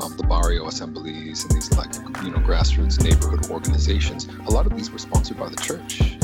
[0.00, 1.92] um, the barrio assemblies and these like
[2.24, 6.16] you know grassroots neighborhood organizations, a lot of these were sponsored by the church.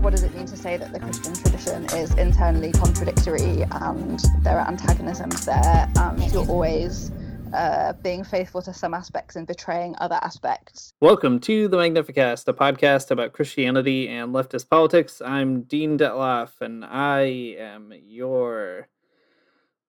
[0.00, 4.58] What does it mean to say that the Christian tradition is internally contradictory and there
[4.58, 7.10] are antagonisms there and you're always
[7.52, 10.92] uh, being faithful to some aspects and betraying other aspects.
[11.00, 15.20] Welcome to the Magnificast, a podcast about Christianity and leftist politics.
[15.24, 17.22] I'm Dean Detloff, and I
[17.58, 18.88] am your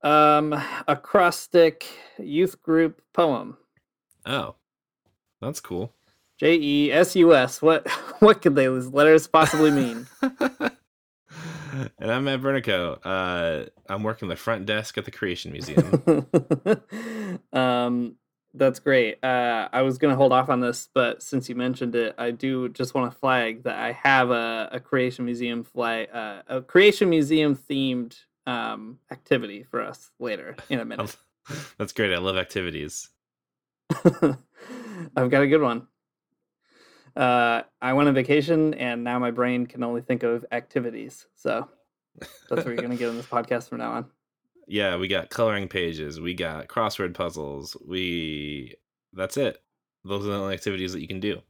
[0.04, 0.54] um
[0.88, 3.58] acrostic youth group poem.
[4.26, 4.56] Oh,
[5.42, 5.94] that's cool.
[6.38, 7.62] J E S U S.
[7.62, 7.88] What
[8.20, 10.08] what could those letters possibly mean?
[10.22, 13.00] and I'm Matt Bernico.
[13.04, 16.28] Uh, I'm working the front desk at the Creation Museum.
[17.54, 18.16] um,
[18.54, 19.24] that's great.
[19.24, 22.70] Uh, I was gonna hold off on this, but since you mentioned it, I do
[22.70, 27.10] just want to flag that I have a, a Creation Museum flag, uh, a Creation
[27.10, 28.16] Museum themed
[28.48, 31.16] um, activity for us later in a minute.
[31.78, 32.14] that's great.
[32.14, 33.10] I love activities.
[35.16, 35.88] I've got a good one.
[37.16, 41.26] Uh, I went on vacation, and now my brain can only think of activities.
[41.36, 41.68] So
[42.50, 44.06] that's what you're going to get on this podcast from now on.
[44.68, 47.78] Yeah, we got coloring pages, we got crossword puzzles.
[47.86, 48.76] We
[49.14, 49.62] that's it.
[50.04, 51.42] Those are the only activities that you can do.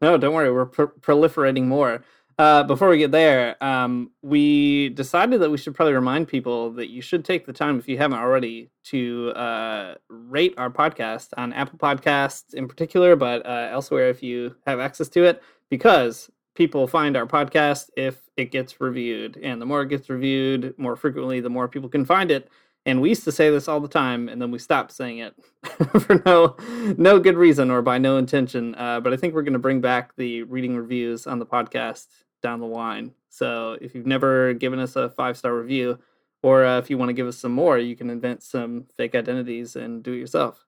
[0.00, 0.50] no, don't worry.
[0.52, 2.02] We're pr- proliferating more.
[2.40, 6.88] Uh, before we get there, um, we decided that we should probably remind people that
[6.88, 11.52] you should take the time, if you haven't already, to uh, rate our podcast on
[11.52, 16.86] Apple Podcasts in particular, but uh, elsewhere if you have access to it, because people
[16.86, 19.36] find our podcast if it gets reviewed.
[19.42, 22.48] And the more it gets reviewed more frequently, the more people can find it.
[22.86, 25.34] And we used to say this all the time, and then we stopped saying it
[26.00, 26.56] for no
[26.96, 28.74] no good reason or by no intention.
[28.76, 32.06] Uh, but I think we're going to bring back the reading reviews on the podcast
[32.42, 33.12] down the line.
[33.28, 35.98] So if you've never given us a five star review,
[36.42, 39.14] or uh, if you want to give us some more, you can invent some fake
[39.14, 40.64] identities and do it yourself.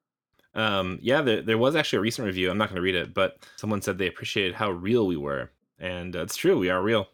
[0.55, 2.51] Um, yeah, there, there was actually a recent review.
[2.51, 5.51] I'm not going to read it, but someone said they appreciated how real we were,
[5.79, 6.59] and uh, it's true.
[6.59, 7.09] We are real.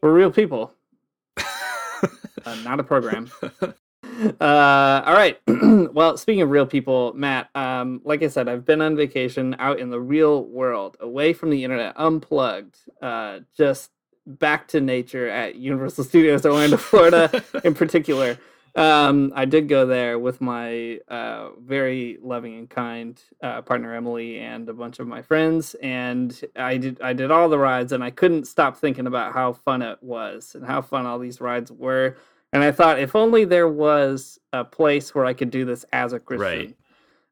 [0.00, 0.72] We're real people,
[1.36, 3.30] uh, not a program.
[4.20, 5.40] Uh, all right.
[5.46, 9.78] well, speaking of real people, Matt, um, like I said, I've been on vacation out
[9.78, 13.90] in the real world, away from the internet, unplugged, uh, just
[14.26, 18.38] back to nature at Universal Studios Orlando, Florida, in particular.
[18.76, 24.38] Um, I did go there with my uh, very loving and kind uh, partner Emily
[24.38, 28.04] and a bunch of my friends, and I did I did all the rides, and
[28.04, 31.72] I couldn't stop thinking about how fun it was and how fun all these rides
[31.72, 32.16] were
[32.52, 36.12] and I thought, if only there was a place where I could do this as
[36.12, 36.46] a Christian.
[36.48, 36.76] Right.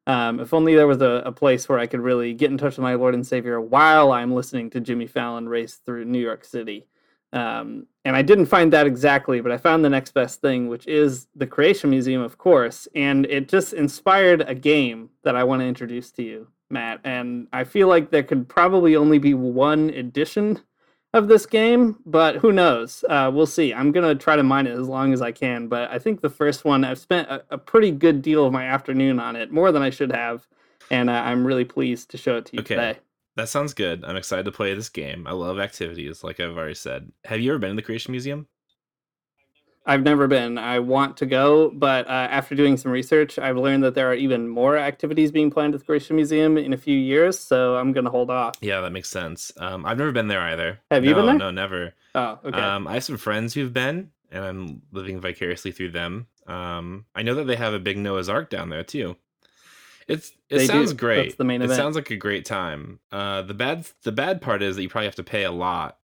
[0.07, 2.77] Um, if only there was a, a, place where I could really get in touch
[2.77, 6.45] with my Lord and Savior while I'm listening to Jimmy Fallon race through New York
[6.45, 6.87] City.
[7.31, 10.87] Um, and I didn't find that exactly, but I found the next best thing, which
[10.87, 12.87] is the Creation Museum, of course.
[12.95, 17.01] And it just inspired a game that I want to introduce to you, Matt.
[17.03, 20.59] And I feel like there could probably only be one edition
[21.13, 23.03] of this game, but who knows?
[23.09, 23.73] Uh, we'll see.
[23.73, 26.29] I'm gonna try to mine it as long as I can, but I think the
[26.29, 29.71] first one I've spent a, a pretty good deal of my afternoon on it, more
[29.71, 30.47] than I should have,
[30.91, 32.75] and uh, I'm really pleased to show it to you okay.
[32.75, 32.99] today.
[33.35, 34.03] That sounds good.
[34.03, 35.25] I'm excited to play this game.
[35.25, 37.11] I love activities, like I've already said.
[37.25, 38.47] Have you ever been to the Creation Museum?
[39.89, 40.57] I've never been.
[40.57, 44.13] I want to go, but uh, after doing some research, I've learned that there are
[44.13, 47.39] even more activities being planned at the Creation Museum in a few years.
[47.39, 48.55] So I'm going to hold off.
[48.61, 49.51] Yeah, that makes sense.
[49.57, 50.79] Um, I've never been there either.
[50.91, 51.37] Have no, you been there?
[51.37, 51.93] No, never.
[52.13, 52.59] Oh, okay.
[52.59, 56.27] Um, I have some friends who've been, and I'm living vicariously through them.
[56.45, 59.15] Um, I know that they have a big Noah's Ark down there too.
[60.07, 60.97] It's it They sounds do.
[60.97, 61.23] great.
[61.23, 61.77] That's the main it event.
[61.77, 62.99] sounds like a great time.
[63.11, 65.97] Uh, the bad the bad part is that you probably have to pay a lot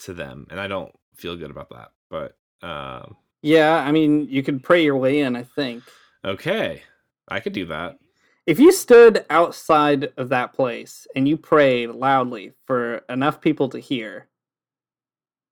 [0.00, 1.92] to them, and I don't feel good about that.
[2.10, 5.36] But um, Yeah, I mean, you could pray your way in.
[5.36, 5.84] I think.
[6.24, 6.82] okay,
[7.28, 7.96] I could do that.
[8.44, 13.78] if you stood outside of that place and you prayed loudly for enough people to
[13.78, 14.26] hear,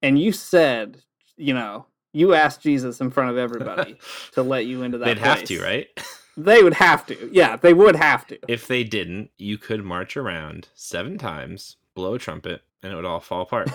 [0.02, 0.99] and you said,
[1.37, 3.97] you know, you asked Jesus in front of everybody
[4.32, 5.88] to let you into that They'd have to, right?
[6.37, 7.31] They would have to.
[7.32, 8.38] Yeah, they would have to.
[8.49, 13.05] If they didn't, you could march around seven times, blow a trumpet, and it would
[13.05, 13.70] all fall apart.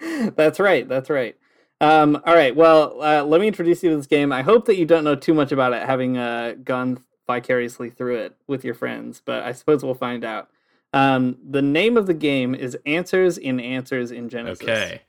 [0.36, 0.88] that's right.
[0.88, 1.36] That's right.
[1.84, 2.56] Um, all right.
[2.56, 4.32] Well, uh, let me introduce you to this game.
[4.32, 8.16] I hope that you don't know too much about it, having uh, gone vicariously through
[8.16, 10.48] it with your friends, but I suppose we'll find out.
[10.94, 14.62] Um, the name of the game is Answers in Answers in Genesis.
[14.62, 15.02] Okay.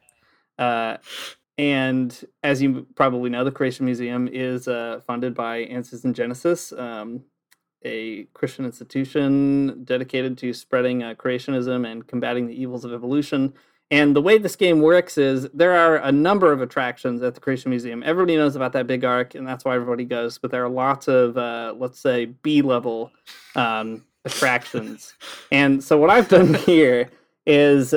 [0.60, 0.98] Uh,
[1.58, 6.74] and as you probably know, the Creation Museum is uh, funded by Answers in Genesis,
[6.74, 7.24] um,
[7.86, 13.54] a Christian institution dedicated to spreading uh, creationism and combating the evils of evolution.
[13.92, 17.40] And the way this game works is there are a number of attractions at the
[17.40, 18.02] Creation Museum.
[18.04, 20.38] Everybody knows about that big ark, and that's why everybody goes.
[20.40, 23.12] But there are lots of, uh, let's say, B level
[23.56, 25.14] um, attractions.
[25.52, 27.10] and so what I've done here
[27.46, 27.94] is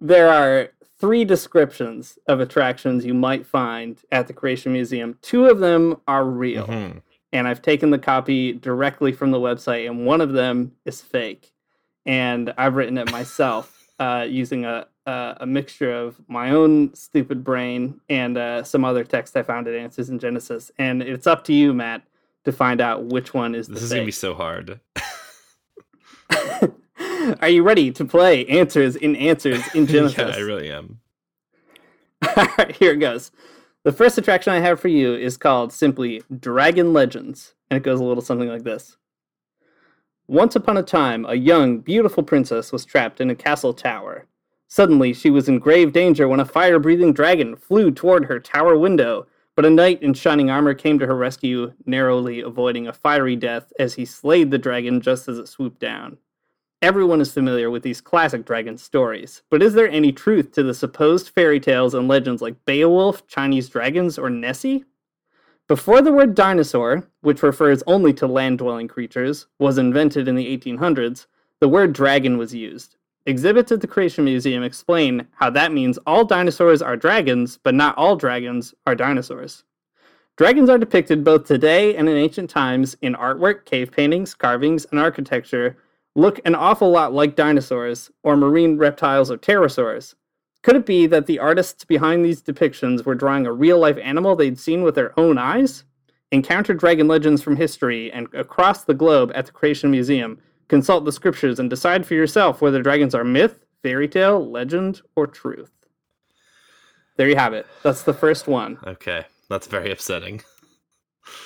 [0.00, 0.68] there are
[1.00, 5.18] three descriptions of attractions you might find at the Creation Museum.
[5.22, 7.00] Two of them are real, Mhm.
[7.32, 11.52] and I've taken the copy directly from the website, and one of them is fake.
[12.06, 17.44] And I've written it myself uh, using a, a a mixture of my own stupid
[17.44, 20.70] brain and uh, some other text I found at Answers in Genesis.
[20.78, 22.02] And it's up to you, Matt,
[22.44, 23.96] to find out which one is the This is fake.
[23.98, 24.80] gonna be so hard.
[27.40, 30.18] Are you ready to play Answers in Answers in Genesis?
[30.18, 31.00] yeah, I really am.
[32.36, 33.30] All right, here it goes.
[33.82, 38.00] The first attraction I have for you is called simply Dragon Legends, and it goes
[38.00, 38.96] a little something like this.
[40.26, 44.24] Once upon a time, a young, beautiful princess was trapped in a castle tower.
[44.66, 48.78] Suddenly, she was in grave danger when a fire breathing dragon flew toward her tower
[48.78, 53.36] window, but a knight in shining armor came to her rescue, narrowly avoiding a fiery
[53.36, 56.16] death as he slayed the dragon just as it swooped down.
[56.80, 60.74] Everyone is familiar with these classic dragon stories, but is there any truth to the
[60.74, 64.86] supposed fairy tales and legends like Beowulf, Chinese dragons, or Nessie?
[65.66, 70.58] Before the word dinosaur, which refers only to land dwelling creatures, was invented in the
[70.58, 71.24] 1800s,
[71.58, 72.96] the word dragon was used.
[73.24, 77.96] Exhibits at the Creation Museum explain how that means all dinosaurs are dragons, but not
[77.96, 79.64] all dragons are dinosaurs.
[80.36, 85.00] Dragons are depicted both today and in ancient times in artwork, cave paintings, carvings, and
[85.00, 85.78] architecture,
[86.14, 90.14] look an awful lot like dinosaurs, or marine reptiles or pterosaurs.
[90.64, 94.34] Could it be that the artists behind these depictions were drawing a real life animal
[94.34, 95.84] they'd seen with their own eyes?
[96.32, 100.40] Encounter dragon legends from history and across the globe at the Creation Museum.
[100.68, 105.26] Consult the scriptures and decide for yourself whether dragons are myth, fairy tale, legend, or
[105.26, 105.70] truth.
[107.18, 107.66] There you have it.
[107.82, 108.78] That's the first one.
[108.86, 110.40] Okay, that's very upsetting.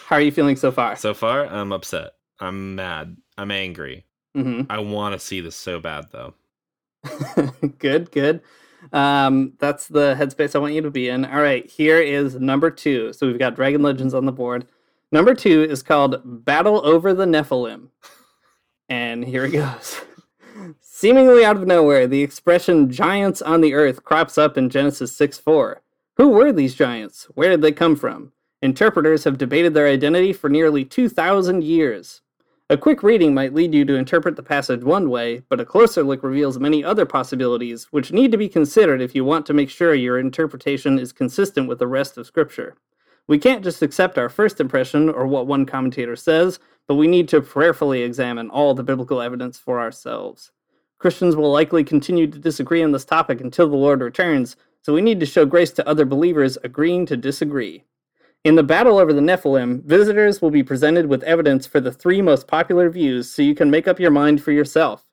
[0.07, 0.95] How are you feeling so far?
[0.95, 2.13] So far, I'm upset.
[2.39, 3.17] I'm mad.
[3.37, 4.07] I'm angry.
[4.37, 6.35] hmm I want to see this so bad, though.
[7.79, 8.43] good, good.
[8.93, 11.25] Um, that's the headspace I want you to be in.
[11.25, 13.13] All right, here is number two.
[13.13, 14.67] So we've got Dragon Legends on the board.
[15.11, 17.89] Number two is called Battle Over the Nephilim.
[18.89, 20.01] And here it goes.
[20.81, 25.39] Seemingly out of nowhere, the expression giants on the earth crops up in Genesis 6
[25.39, 25.81] 4.
[26.17, 27.29] Who were these giants?
[27.35, 28.33] Where did they come from?
[28.61, 32.23] Interpreters have debated their identity for nearly 2,000 years.
[32.71, 36.03] A quick reading might lead you to interpret the passage one way, but a closer
[36.03, 39.71] look reveals many other possibilities, which need to be considered if you want to make
[39.71, 42.77] sure your interpretation is consistent with the rest of Scripture.
[43.27, 47.27] We can't just accept our first impression or what one commentator says, but we need
[47.31, 50.53] to prayerfully examine all the biblical evidence for ourselves.
[50.99, 55.01] Christians will likely continue to disagree on this topic until the Lord returns, so we
[55.01, 57.85] need to show grace to other believers agreeing to disagree.
[58.45, 62.23] In the battle over the Nephilim, visitors will be presented with evidence for the three
[62.23, 65.05] most popular views so you can make up your mind for yourself.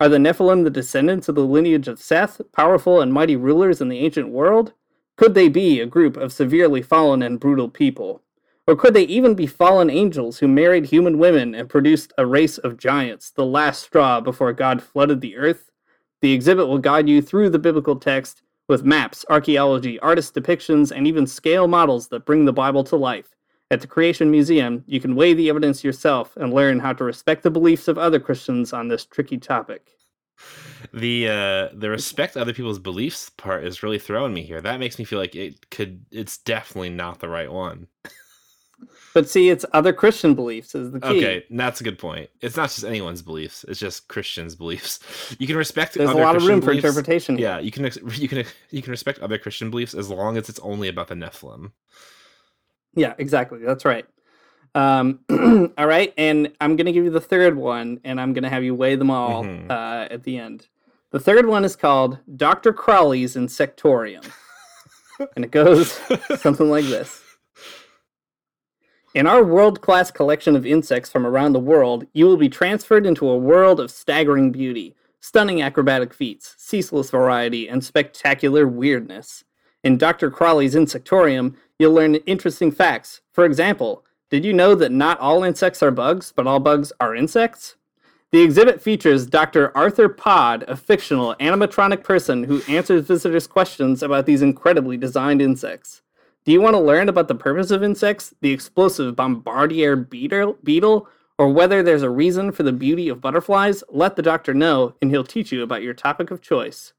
[0.00, 3.88] Are the Nephilim the descendants of the lineage of Seth, powerful and mighty rulers in
[3.88, 4.74] the ancient world?
[5.16, 8.22] Could they be a group of severely fallen and brutal people?
[8.68, 12.58] Or could they even be fallen angels who married human women and produced a race
[12.58, 15.72] of giants, the last straw before God flooded the earth?
[16.20, 21.06] The exhibit will guide you through the biblical text with maps, archaeology, artist depictions, and
[21.06, 23.34] even scale models that bring the Bible to life.
[23.70, 27.42] At the Creation Museum, you can weigh the evidence yourself and learn how to respect
[27.42, 29.90] the beliefs of other Christians on this tricky topic.
[30.94, 34.60] The uh the respect other people's beliefs part is really throwing me here.
[34.60, 37.88] That makes me feel like it could it's definitely not the right one.
[39.14, 41.08] But see, it's other Christian beliefs is the key.
[41.08, 42.28] Okay, that's a good point.
[42.40, 45.00] It's not just anyone's beliefs; it's just Christians' beliefs.
[45.38, 45.94] You can respect.
[45.94, 47.38] There's a lot of Christian room for interpretation.
[47.38, 50.60] Yeah, you can you can you can respect other Christian beliefs as long as it's
[50.60, 51.72] only about the Nephilim.
[52.94, 53.60] Yeah, exactly.
[53.60, 54.06] That's right.
[54.74, 55.20] Um,
[55.78, 58.74] all right, and I'm gonna give you the third one, and I'm gonna have you
[58.74, 59.70] weigh them all Mhm.
[59.70, 60.68] uh, at the end.
[61.10, 62.72] The third one is called Dr.
[62.74, 64.30] Crawley's Insectorium,
[65.36, 65.98] and it goes
[66.40, 67.22] something like this.
[69.18, 73.04] In our world class collection of insects from around the world, you will be transferred
[73.04, 79.42] into a world of staggering beauty, stunning acrobatic feats, ceaseless variety, and spectacular weirdness.
[79.82, 80.30] In Dr.
[80.30, 83.20] Crawley's Insectorium, you'll learn interesting facts.
[83.32, 87.16] For example, did you know that not all insects are bugs, but all bugs are
[87.16, 87.74] insects?
[88.30, 89.76] The exhibit features Dr.
[89.76, 96.02] Arthur Pod, a fictional animatronic person who answers visitors' questions about these incredibly designed insects.
[96.48, 101.06] Do you want to learn about the purpose of insects, the explosive bombardier beetle, beetle,
[101.36, 103.84] or whether there's a reason for the beauty of butterflies?
[103.90, 106.94] Let the doctor know, and he'll teach you about your topic of choice.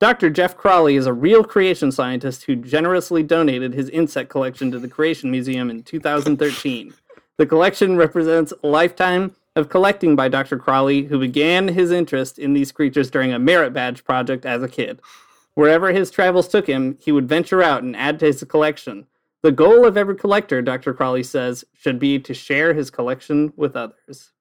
[0.00, 0.28] Dr.
[0.28, 4.88] Jeff Crawley is a real creation scientist who generously donated his insect collection to the
[4.88, 6.92] Creation Museum in 2013.
[7.36, 10.58] The collection represents a lifetime of collecting by Dr.
[10.58, 14.68] Crawley, who began his interest in these creatures during a merit badge project as a
[14.68, 15.00] kid.
[15.54, 19.06] Wherever his travels took him, he would venture out and add to his collection.
[19.42, 20.92] The goal of every collector, Dr.
[20.92, 24.32] Crawley says, should be to share his collection with others.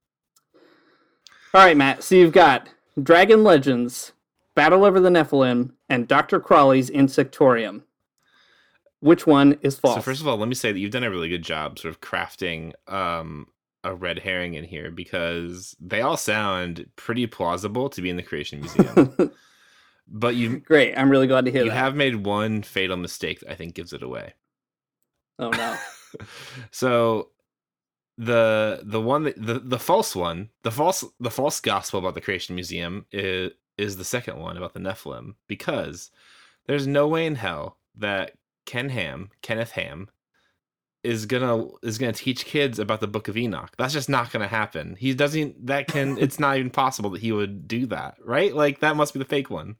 [1.54, 2.04] All right, Matt.
[2.04, 2.70] So you've got
[3.01, 4.12] Dragon Legends,
[4.56, 6.39] Battle Over the Nephilim, and Dr.
[6.39, 7.84] Crawley's Insectorium.
[9.00, 9.96] Which one is false?
[9.96, 11.94] So first of all, let me say that you've done a really good job sort
[11.94, 13.48] of crafting um,
[13.84, 18.24] a red herring in here because they all sound pretty plausible to be in the
[18.24, 19.32] Creation Museum.
[20.10, 20.96] but you Great.
[20.96, 21.75] I'm really glad to hear you that.
[21.75, 24.34] have made one fatal mistake that I think gives it away.
[25.38, 25.78] Oh no.
[26.72, 27.30] so
[28.18, 32.22] the the one that, the the false one, the false the false gospel about the
[32.22, 36.12] Creation Museum is is the second one about the Nephilim because
[36.68, 38.34] there's no way in hell that
[38.66, 40.10] Ken Ham, Kenneth Ham,
[41.01, 43.72] is gonna is gonna teach kids about the Book of Enoch.
[43.78, 44.98] That's just not gonna happen.
[45.00, 45.68] He doesn't.
[45.68, 46.18] That can.
[46.18, 48.54] it's not even possible that he would do that, right?
[48.54, 49.78] Like that must be the fake one.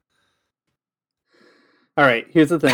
[2.00, 2.74] All right, here's the thing.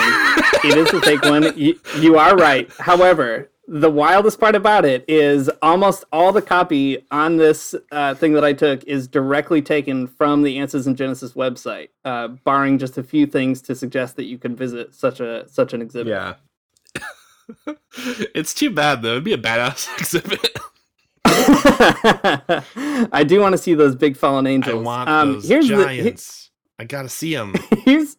[0.72, 1.52] it is the fake one.
[1.58, 2.70] You, you are right.
[2.78, 8.34] However, the wildest part about it is almost all the copy on this uh, thing
[8.34, 13.00] that I took is directly taken from the Answers in Genesis website, uh, barring just
[13.00, 16.12] a few things to suggest that you could visit such a such an exhibit.
[16.14, 16.36] Yeah.
[18.36, 19.14] it's too bad though.
[19.14, 20.56] It'd be a badass exhibit.
[23.12, 24.76] I do want to see those big fallen angels.
[24.76, 26.52] I want Um, those here's the- giants.
[26.78, 27.54] I gotta see them.
[27.86, 28.18] here's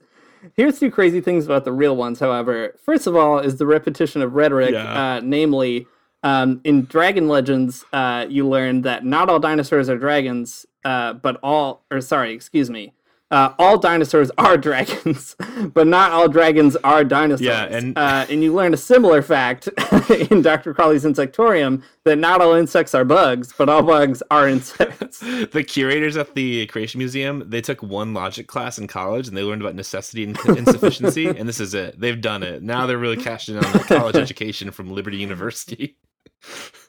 [0.57, 4.23] here's two crazy things about the real ones however first of all is the repetition
[4.23, 5.17] of rhetoric Yeah.
[5.17, 5.87] uh, namely
[6.23, 11.39] um, in dragon legends uh, you learn that not all dinosaurs are dragons uh, but
[11.43, 12.93] all or sorry excuse me
[13.31, 15.35] uh, all dinosaurs are dragons,
[15.75, 17.41] but not all dragons are dinosaurs.
[17.47, 19.69] Yeah, and- uh, and you learn a similar fact
[20.31, 20.73] in Dr.
[20.75, 25.19] Crawley's Insectorium that not all insects are bugs, but all bugs are insects.
[25.53, 29.43] the curators at the Creation Museum, they took one logic class in college and they
[29.43, 31.99] learned about necessity and insufficiency, and this is it.
[32.01, 32.63] They've done it.
[32.63, 35.97] Now they're really cashing in on college education from Liberty University.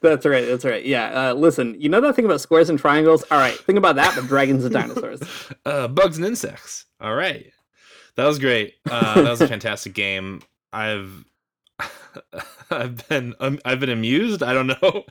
[0.00, 0.46] That's right.
[0.46, 0.84] That's right.
[0.84, 1.30] Yeah.
[1.30, 3.24] Uh, listen, you know that thing about squares and triangles?
[3.30, 3.56] All right.
[3.58, 5.20] Think about that, but dragons and dinosaurs.
[5.66, 6.86] Uh, bugs and insects.
[7.00, 7.52] All right,
[8.16, 8.74] that was great.
[8.90, 10.40] Uh, that was a fantastic game.
[10.72, 11.24] I've
[12.70, 14.42] I've been um, I've been amused.
[14.42, 15.04] I don't know.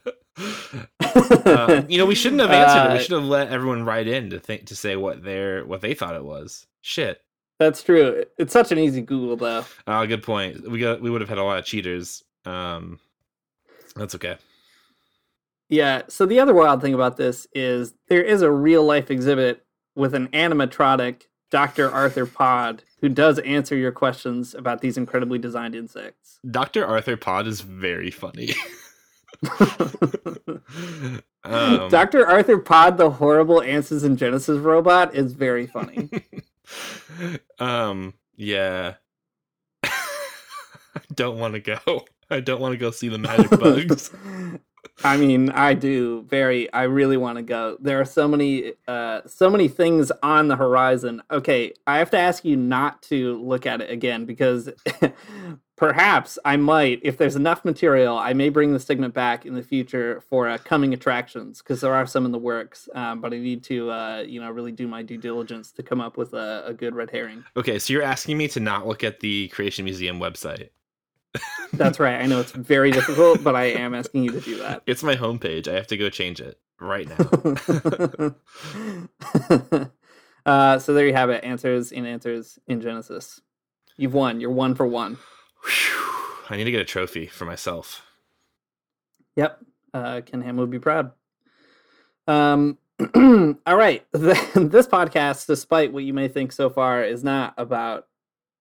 [0.99, 2.93] uh, you know, we shouldn't have answered it.
[2.93, 5.81] We Uh, should have let everyone write in to think to say what their what
[5.81, 6.65] they thought it was.
[6.81, 7.21] Shit.
[7.59, 8.23] That's true.
[8.37, 9.65] It's such an easy Google, though.
[9.87, 10.69] Uh, good point.
[10.69, 12.23] We got we would have had a lot of cheaters.
[12.45, 12.99] Um,
[13.97, 14.37] that's okay.
[15.69, 16.03] Yeah.
[16.07, 20.13] So the other wild thing about this is there is a real life exhibit with
[20.13, 21.89] an animatronic Dr.
[21.91, 26.39] Arthur Pod who does answer your questions about these incredibly designed insects.
[26.49, 26.85] Dr.
[26.85, 28.53] Arthur Pod is very funny.
[31.43, 32.27] um, Dr.
[32.27, 36.09] Arthur Pod, the horrible Answers in Genesis robot, is very funny.
[37.59, 38.95] um, yeah.
[39.83, 39.89] I
[41.13, 42.05] don't want to go.
[42.29, 44.11] I don't want to go see the magic bugs.
[45.03, 46.71] I mean, I do very.
[46.73, 47.77] I really want to go.
[47.79, 51.21] There are so many, uh, so many things on the horizon.
[51.29, 54.69] Okay, I have to ask you not to look at it again because
[55.75, 59.61] perhaps I might, if there's enough material, I may bring the segment back in the
[59.61, 62.89] future for uh, coming attractions because there are some in the works.
[62.95, 66.01] Um, but I need to, uh, you know, really do my due diligence to come
[66.01, 67.43] up with a, a good red herring.
[67.55, 70.69] okay, so you're asking me to not look at the Creation Museum website.
[71.73, 72.21] That's right.
[72.21, 74.83] I know it's very difficult, but I am asking you to do that.
[74.85, 75.67] It's my homepage.
[75.67, 77.15] I have to go change it right now.
[80.45, 81.43] uh, so there you have it.
[81.43, 83.41] Answers in answers in Genesis.
[83.97, 84.39] You've won.
[84.39, 85.17] You're one for one.
[86.49, 88.03] I need to get a trophy for myself.
[89.35, 89.59] Yep.
[89.93, 91.11] Uh, Ken Ham would be proud.
[92.27, 92.77] Um,
[93.65, 94.05] all right.
[94.11, 98.07] this podcast, despite what you may think so far, is not about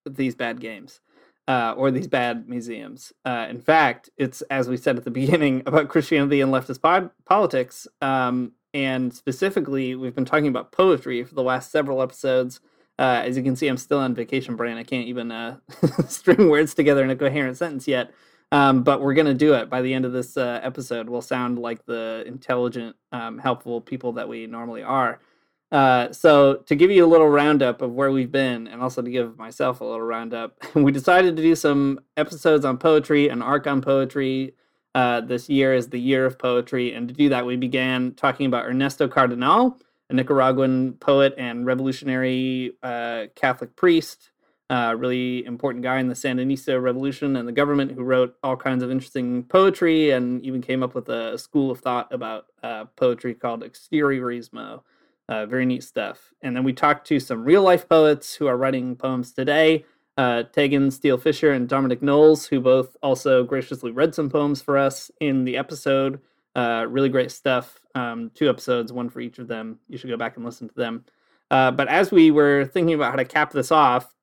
[0.05, 1.01] these bad games
[1.49, 3.13] uh, or these bad museums.
[3.25, 7.87] Uh, in fact, it's, as we said at the beginning, about Christianity and leftist politics.
[8.01, 12.61] Um, and specifically, we've been talking about poetry for the last several episodes.
[12.99, 14.77] Uh, as you can see, I'm still on vacation brain.
[14.77, 15.59] I can't even uh,
[16.09, 18.13] string words together in a coherent sentence yet.
[18.53, 21.09] Um, but we're going to do it by the end of this uh, episode.
[21.09, 25.21] We'll sound like the intelligent, um, helpful people that we normally are.
[25.73, 29.11] Uh, so, to give you a little roundup of where we've been, and also to
[29.11, 33.67] give myself a little roundup, we decided to do some episodes on poetry, an arc
[33.67, 34.55] on poetry.
[34.95, 38.47] Uh, this year is the year of poetry, and to do that, we began talking
[38.47, 39.77] about Ernesto Cardenal,
[40.09, 44.31] a Nicaraguan poet and revolutionary uh, Catholic priest
[44.69, 48.83] uh, really important guy in the Sandinista revolution and the government who wrote all kinds
[48.83, 53.35] of interesting poetry and even came up with a school of thought about uh, poetry
[53.35, 54.83] called exteriorismo.
[55.29, 56.33] Uh, very neat stuff.
[56.43, 59.85] And then we talked to some real life poets who are writing poems today.
[60.17, 64.79] Uh, Tegan Steele Fisher and Dominic Knowles, who both also graciously read some poems for
[64.79, 66.21] us in the episode.
[66.55, 67.81] Uh, really great stuff.
[67.95, 69.79] Um, two episodes, one for each of them.
[69.89, 71.05] You should go back and listen to them.
[71.51, 74.15] Uh, but as we were thinking about how to cap this off,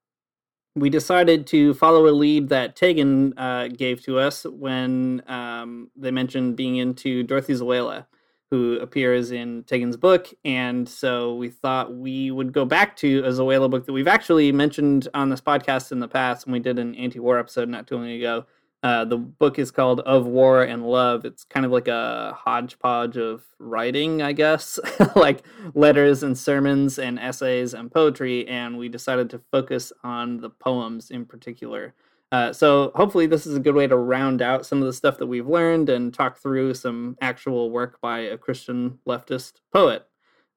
[0.76, 6.10] we decided to follow a lead that Tegan uh, gave to us when um, they
[6.10, 8.06] mentioned being into Dorothee Sölle,
[8.54, 10.28] who appears in Tegan's book.
[10.46, 14.52] And so we thought we would go back to a Sölle book that we've actually
[14.52, 17.88] mentioned on this podcast in the past when we did an anti war episode not
[17.88, 18.46] too long ago.
[18.84, 21.26] Uh, the book is called Of War and Love.
[21.26, 24.80] It's kind of like a hodgepodge of writing, I guess,
[25.16, 25.42] like
[25.74, 28.48] letters and sermons and essays and poetry.
[28.48, 31.96] And we decided to focus on the poems in particular.
[32.34, 35.20] Uh, so hopefully, this is a good way to round out some of the stuff
[35.20, 40.08] that we've learned and talk through some actual work by a Christian leftist poet.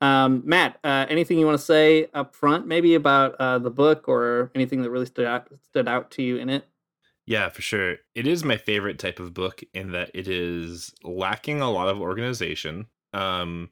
[0.01, 4.09] Um, Matt, uh, anything you want to say up front, maybe about uh, the book
[4.09, 6.67] or anything that really stood out stood out to you in it?
[7.27, 7.97] Yeah, for sure.
[8.15, 12.01] It is my favorite type of book in that it is lacking a lot of
[12.01, 12.87] organization.
[13.13, 13.69] Um,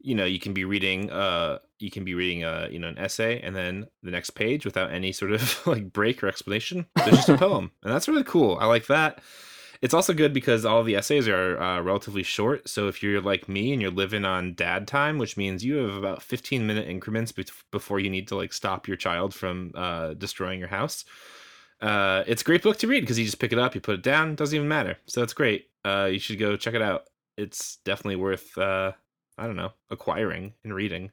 [0.00, 2.98] you know, you can be reading uh you can be reading uh, you know, an
[2.98, 6.86] essay and then the next page without any sort of like break or explanation.
[6.94, 7.72] There's just a poem.
[7.82, 8.58] And that's really cool.
[8.60, 9.20] I like that.
[9.82, 12.68] It's also good because all the essays are uh, relatively short.
[12.68, 15.96] So if you're like me and you're living on dad time, which means you have
[15.96, 20.12] about 15 minute increments be- before you need to like stop your child from uh,
[20.14, 21.06] destroying your house,
[21.80, 23.94] uh, it's a great book to read because you just pick it up, you put
[23.94, 24.98] it down, doesn't even matter.
[25.06, 25.68] So it's great.
[25.82, 27.04] Uh, you should go check it out.
[27.38, 28.92] It's definitely worth, uh,
[29.40, 31.10] I don't know, acquiring and reading.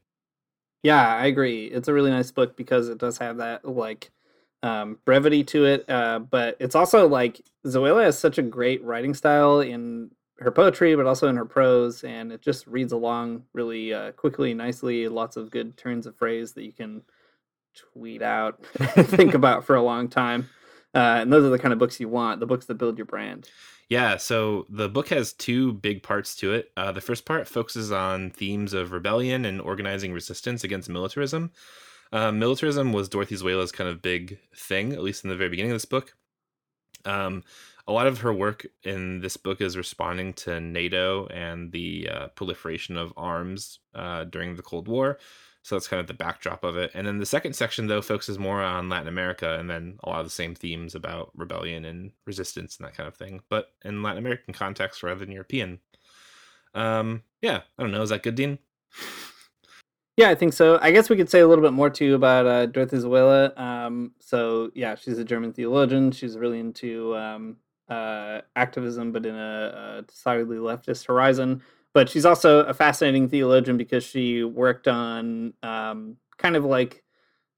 [0.84, 1.66] Yeah, I agree.
[1.66, 4.12] It's a really nice book because it does have that like
[4.62, 9.14] um, brevity to it, uh, but it's also like Sölle has such a great writing
[9.14, 13.94] style in her poetry, but also in her prose, and it just reads along really
[13.94, 15.08] uh, quickly, nicely.
[15.08, 17.04] Lots of good turns of phrase that you can
[17.94, 20.50] tweet out, think about for a long time.
[20.94, 23.06] Uh, and those are the kind of books you want, the books that build your
[23.06, 23.50] brand.
[23.90, 26.72] Yeah, so the book has two big parts to it.
[26.76, 31.52] Uh, the first part focuses on themes of rebellion and organizing resistance against militarism.
[32.12, 35.72] Uh, militarism was Dorothee Sölle's kind of big thing, at least in the very beginning
[35.72, 36.16] of this book.
[37.06, 37.44] Um,
[37.88, 42.28] a lot of her work in this book is responding to NATO and the uh,
[42.30, 45.20] proliferation of arms uh, during the Cold War.
[45.68, 46.92] So that's kind of the backdrop of it.
[46.94, 50.20] And then the second section, though, focuses more on Latin America and then a lot
[50.22, 54.02] of the same themes about rebellion and resistance and that kind of thing, but in
[54.02, 55.80] Latin American context rather than European.
[56.74, 58.02] Um, yeah, I don't know.
[58.02, 58.60] Is that good, Dean?
[60.16, 60.80] Yeah, I think so.
[60.82, 63.60] I guess we could say a little bit more too about uh, Dorothee Sölle.
[63.60, 66.14] Um, so yeah, she's a German theologian.
[66.14, 67.58] She's really into um,
[67.90, 71.62] uh, activism, but in a, a decidedly leftist horizon
[71.98, 77.04] but she's also a fascinating theologian because she worked on um, kind of like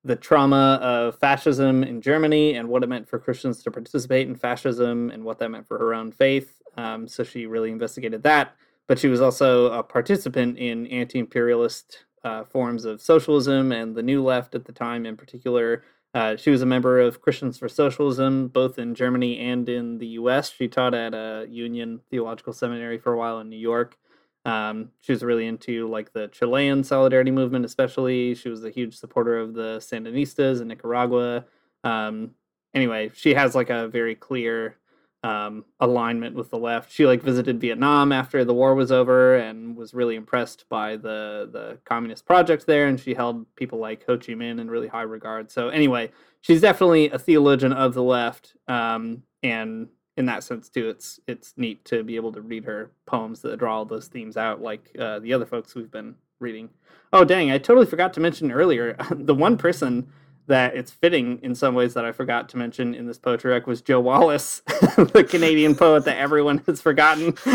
[0.06, 4.38] the trauma of fascism in Germany and what it meant for Christians to participate in
[4.38, 6.62] fascism and what that meant for her own faith.
[6.78, 8.56] Um, so she really investigated that.
[8.88, 14.04] But she was also a participant in anti imperialist uh, forms of socialism and the
[14.04, 15.84] New Left at the time in particular.
[16.14, 20.08] Uh, she was a member of Christians for Socialism, both in Germany and in the
[20.08, 20.50] US.
[20.50, 23.98] She taught at a Union Theological Seminary for a while in New York.
[24.46, 28.36] Um, she was really into like the Chilean solidarity movement, especially.
[28.36, 31.46] She was a huge supporter of the Sandinistas in Nicaragua.
[31.84, 32.32] Um,
[32.74, 34.78] anyway, she has like a very clear
[35.24, 36.92] um, alignment with the left.
[36.92, 41.50] She like visited Vietnam after the war was over and was really impressed by the
[41.52, 42.88] the communist project there.
[42.88, 45.52] And she held people like Ho Chi Minh in really high regard.
[45.52, 48.56] So anyway, she's definitely a theologian of the left.
[48.68, 52.92] Um, and in that sense too, it's it's neat to be able to read her
[53.06, 56.70] poems that draw all those themes out, like uh, the other folks we've been reading.
[57.14, 60.12] Oh dang, I totally forgot to mention earlier the one person
[60.50, 63.68] that it's fitting in some ways that I forgot to mention in this poetry rec
[63.68, 67.26] was Joe Wallace, the Canadian poet that everyone has forgotten.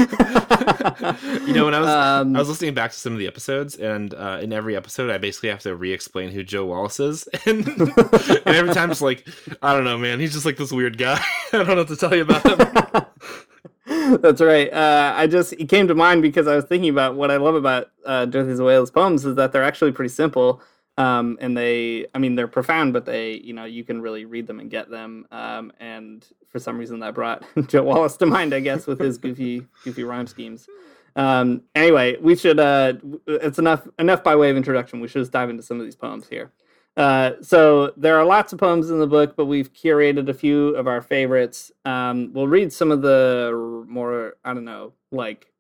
[1.46, 3.76] you know, when I was Um, I was listening back to some of the episodes,
[3.76, 7.66] and uh, in every episode, I basically have to re-explain who Joe Wallace is, and,
[7.66, 9.28] and every time it's like,
[9.60, 11.20] I don't know, man, he's just like this weird guy.
[11.52, 14.18] I don't know what to tell you about him.
[14.20, 14.72] That's right.
[14.72, 17.54] Uh, I just it came to mind because I was thinking about what I love
[17.54, 20.62] about uh, Dorothee Sölle's poems is that they're actually pretty simple,
[20.96, 24.46] um, and they, I mean, they're profound, but they, you know, you can really read
[24.46, 25.26] them and get them.
[25.32, 29.18] Um, and for some reason, that brought Joe Wallace to mind, I guess, with his
[29.18, 30.68] goofy, goofy rhyme schemes.
[31.16, 32.58] Um, anyway, we should.
[32.58, 32.94] Uh,
[33.26, 35.00] it's enough enough by way of introduction.
[35.00, 36.52] We should just dive into some of these poems here.
[36.96, 40.68] Uh, so there are lots of poems in the book, but we've curated a few
[40.76, 41.72] of our favorites.
[41.84, 45.52] Um, we'll read some of the more, I don't know, like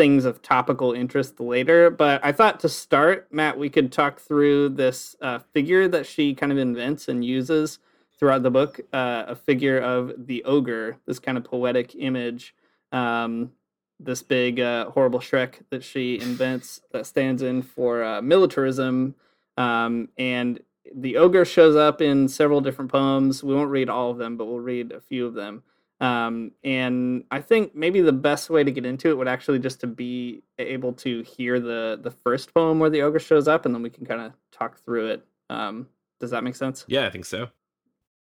[0.00, 1.90] things of topical interest later.
[1.90, 6.34] But I thought to start, Matt, we could talk through this uh, figure that she
[6.34, 7.80] kind of invents and uses
[8.18, 12.54] throughout the book uh, a figure of the ogre, this kind of poetic image.
[12.92, 13.50] Um,
[13.98, 19.14] this big, uh, horrible Shrek that she invents that stands in for uh, militarism.
[19.58, 20.60] Um, and
[20.94, 23.44] the ogre shows up in several different poems.
[23.44, 25.62] We won't read all of them, but we'll read a few of them.
[26.00, 29.80] Um, and I think maybe the best way to get into it would actually just
[29.80, 33.74] to be able to hear the the first poem where the ogre shows up, and
[33.74, 35.26] then we can kind of talk through it.
[35.50, 36.84] Um, does that make sense?
[36.88, 37.48] Yeah, I think so.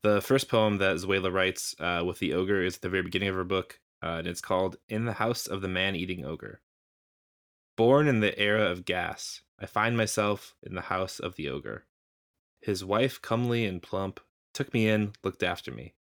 [0.03, 3.29] The first poem that Sölle writes uh, with the ogre is at the very beginning
[3.29, 6.61] of her book, uh, and it's called "In the House of the Man-Eating Ogre."
[7.77, 11.87] Born in the era of gas, I find myself in the house of the ogre.
[12.61, 14.21] His wife, comely and plump,
[14.53, 15.95] took me in, looked after me,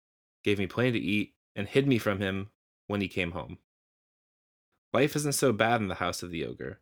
[0.43, 2.51] gave me plenty to eat, and hid me from him
[2.87, 3.59] when he came home.
[4.93, 6.79] Life isn't so bad in the house of the ogre.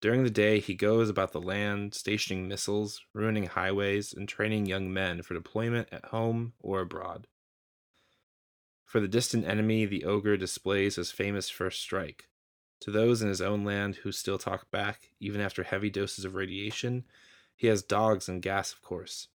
[0.00, 4.90] During the day, he goes about the land, stationing missiles, ruining highways, and training young
[4.90, 7.26] men for deployment at home or abroad.
[8.86, 12.28] For the distant enemy, the ogre displays his famous first strike.
[12.80, 16.34] To those in his own land who still talk back, even after heavy doses of
[16.34, 17.04] radiation,
[17.54, 19.28] he has dogs and gas, of course.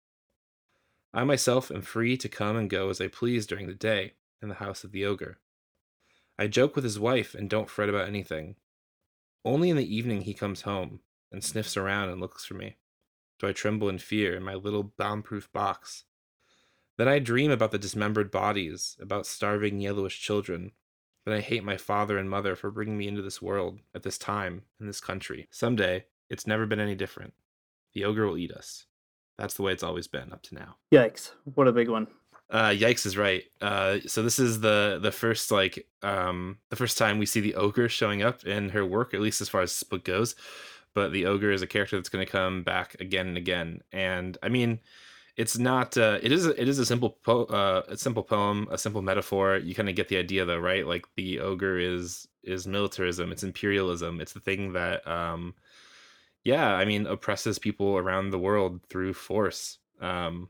[1.13, 4.49] I myself am free to come and go as I please during the day in
[4.49, 5.39] the house of the ogre.
[6.39, 8.57] I joke with his wife and don't fret about anything.
[9.45, 11.01] Only in the evening he comes home
[11.33, 12.77] and sniffs around and looks for me.
[13.39, 16.05] Do I tremble in fear in my little bomb-proof box?
[16.97, 20.73] Then I dream about the dismembered bodies, about starving yellowish children.
[21.25, 24.19] Then I hate my father and mother for bringing me into this world, at this
[24.19, 25.47] time, in this country.
[25.51, 27.35] Someday, it's never been any different.
[27.95, 28.87] The ogre will eat us.
[29.39, 30.77] That's the way it's always been up to now.
[30.93, 31.31] Yikes!
[31.55, 32.09] What a big one.
[32.51, 33.45] Uh, yikes is right.
[33.61, 37.55] Uh, so this is the the first like um the first time we see the
[37.57, 40.35] ogre showing up in her work, at least as far as this book goes.
[40.95, 43.83] But the ogre is a character that's going to come back again and again.
[43.93, 44.81] And I mean,
[45.37, 45.97] it's not.
[45.97, 46.47] Uh, it is.
[46.47, 49.59] A, it is a simple po- uh, a simple poem, a simple metaphor.
[49.59, 50.87] You kind of get the idea, though, right?
[50.87, 53.31] Like the ogre is is militarism.
[53.31, 54.21] It's imperialism.
[54.21, 55.55] It's the thing that, um,
[56.45, 59.79] yeah, I mean, oppresses people around the world through force.
[60.01, 60.49] Um,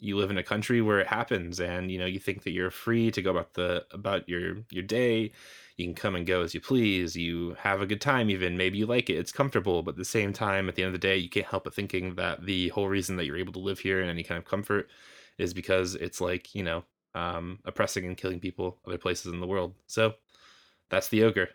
[0.00, 2.70] you live in a country where it happens and you know you think that you're
[2.70, 5.32] free to go about the about your your day.
[5.76, 7.16] You can come and go as you please.
[7.16, 8.56] You have a good time even.
[8.56, 9.14] Maybe you like it.
[9.16, 9.82] It's comfortable.
[9.82, 11.74] But at the same time at the end of the day you can't help but
[11.74, 14.44] thinking that the whole reason that you're able to live here in any kind of
[14.44, 14.88] comfort
[15.38, 16.84] is because it's like you know
[17.14, 19.74] um oppressing and killing people other places in the world.
[19.86, 20.14] So
[20.90, 21.50] that's the ogre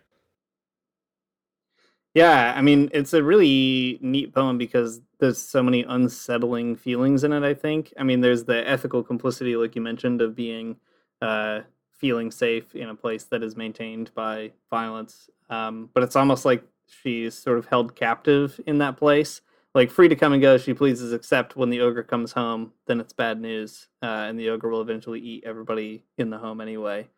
[2.14, 7.32] Yeah, I mean, it's a really neat poem because there's so many unsettling feelings in
[7.32, 7.92] it, I think.
[7.98, 10.76] I mean, there's the ethical complicity, like you mentioned, of being
[11.20, 15.28] uh, feeling safe in a place that is maintained by violence.
[15.50, 19.40] Um, but it's almost like she's sort of held captive in that place,
[19.74, 23.00] like free to come and go she pleases, except when the ogre comes home, then
[23.00, 23.88] it's bad news.
[24.00, 27.08] Uh, and the ogre will eventually eat everybody in the home anyway.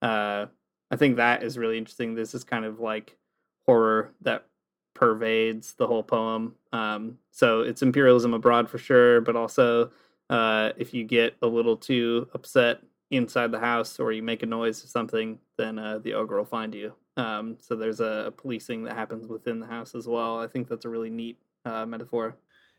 [0.00, 0.46] Uh,
[0.90, 2.14] I think that is really interesting.
[2.14, 3.18] This is kind of like
[3.66, 4.46] horror that
[4.94, 6.54] pervades the whole poem.
[6.72, 9.90] Um, so it's imperialism abroad for sure, but also
[10.30, 14.46] uh, if you get a little too upset inside the house or you make a
[14.46, 16.92] noise or something, then uh, the ogre will find you.
[17.16, 20.40] Um, so there's a, a policing that happens within the house as well.
[20.40, 22.36] I think that's a really neat uh, metaphor.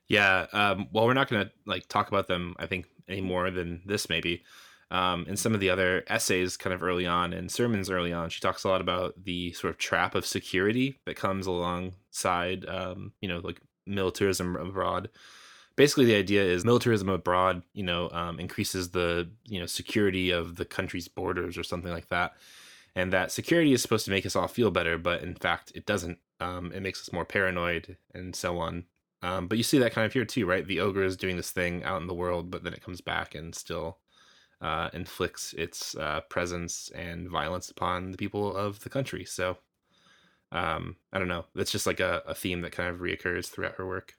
[0.08, 0.47] Yeah.
[0.54, 2.56] Um, well, we're not going to like talk about them.
[2.60, 4.43] I think any more than this, maybe.
[4.89, 8.30] Um, in some of the other essays, kind of early on, and sermons early on,
[8.30, 13.12] she talks a lot about the sort of trap of security that comes alongside, um,
[13.19, 15.10] you know, like militarism abroad.
[15.76, 20.56] basically the idea is militarism abroad, you know, um, increases the you know security of
[20.56, 22.34] the country's borders or something like that,
[22.95, 25.86] and that security is supposed to make us all feel better, but in fact it
[25.86, 26.19] doesn't.
[26.39, 28.86] Um, it makes us more paranoid and so on.
[29.23, 30.65] Um, but you see that kind of here too, right?
[30.67, 33.34] The ogre is doing this thing out in the world, but then it comes back
[33.34, 33.97] and still
[34.62, 39.26] uh, inflicts its uh, presence and violence upon the people of the country.
[39.26, 39.58] So
[40.52, 41.46] um, I don't know.
[41.56, 44.13] That's just like a, a theme that kind of reoccurs throughout her work.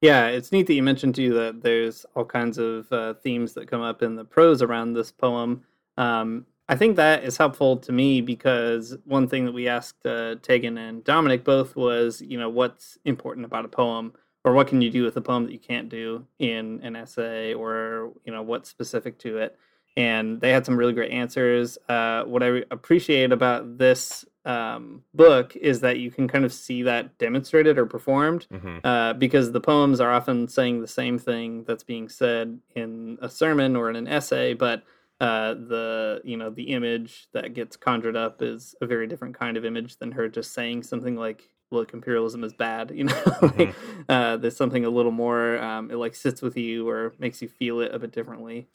[0.00, 3.68] Yeah, it's neat that you mentioned too that there's all kinds of uh, themes that
[3.68, 5.64] come up in the prose around this poem.
[5.96, 10.36] Um, I think that is helpful to me because one thing that we asked uh,
[10.42, 14.12] Tegan and Dominic both was, you know, what's important about a poem,
[14.48, 17.52] or what can you do with a poem that you can't do in an essay,
[17.52, 19.58] or you know, what's specific to it.
[19.94, 21.76] And they had some really great answers.
[21.86, 26.82] Uh, what I appreciate about this um, book is that you can kind of see
[26.84, 28.78] that demonstrated or performed Mm-hmm.
[28.84, 33.28] uh, because the poems are often saying the same thing that's being said in a
[33.28, 34.82] sermon or in an essay, but
[35.20, 39.56] uh, the you know the image that gets conjured up is a very different kind
[39.58, 43.74] of image than her just saying something like look imperialism is bad you know like,
[44.08, 47.48] uh, there's something a little more um, it like sits with you or makes you
[47.48, 48.68] feel it a bit differently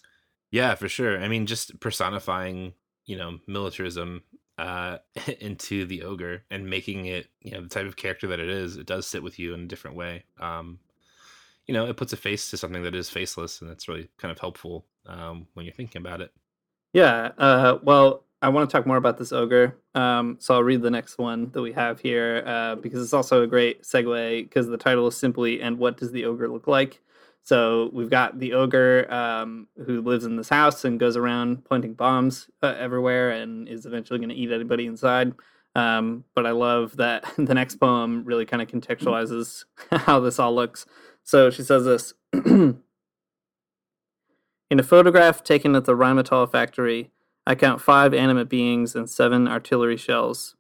[0.52, 1.20] Yeah, for sure.
[1.20, 2.74] I mean, just personifying,
[3.06, 4.24] you know, militarism
[4.58, 5.00] uh,
[5.40, 8.78] into the ogre and making it, you know, the type of character that it is,
[8.78, 10.26] it does sit with you in a different way.
[10.40, 10.80] Um,
[11.68, 14.32] you know, it puts a face to something that is faceless, and it's really kind
[14.32, 16.34] of helpful um, when you're thinking about it.
[16.94, 17.32] Yeah.
[17.38, 19.78] Uh, well, I want to talk more about this ogre.
[19.96, 23.42] Um, so I'll read the next one that we have here uh, because it's also
[23.42, 27.00] a great segue because the title is simply "And What Does the Ogre Look Like?"
[27.44, 31.94] So we've got the ogre um, who lives in this house and goes around pointing
[31.94, 35.34] bombs uh, everywhere and is eventually going to eat anybody inside.
[35.76, 40.54] Um, but I love that the next poem really kind of contextualizes how this all
[40.54, 40.86] looks.
[41.24, 42.14] So she says this.
[44.74, 47.12] In a photograph taken at the Rheinmetall factory,
[47.46, 50.56] I count five animate beings and seven artillery shells.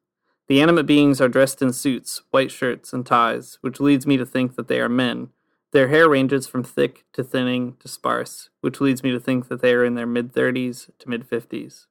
[0.47, 4.25] The animate beings are dressed in suits, white shirts, and ties, which leads me to
[4.25, 5.29] think that they are men.
[5.71, 9.61] Their hair ranges from thick to thinning to sparse, which leads me to think that
[9.61, 11.87] they are in their mid 30s to mid 50s.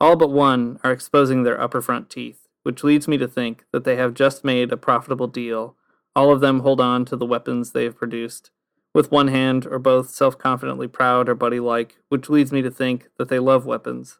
[0.00, 3.84] All but one are exposing their upper front teeth, which leads me to think that
[3.84, 5.76] they have just made a profitable deal.
[6.16, 8.50] All of them hold on to the weapons they have produced,
[8.94, 12.70] with one hand or both self confidently proud or buddy like, which leads me to
[12.70, 14.18] think that they love weapons.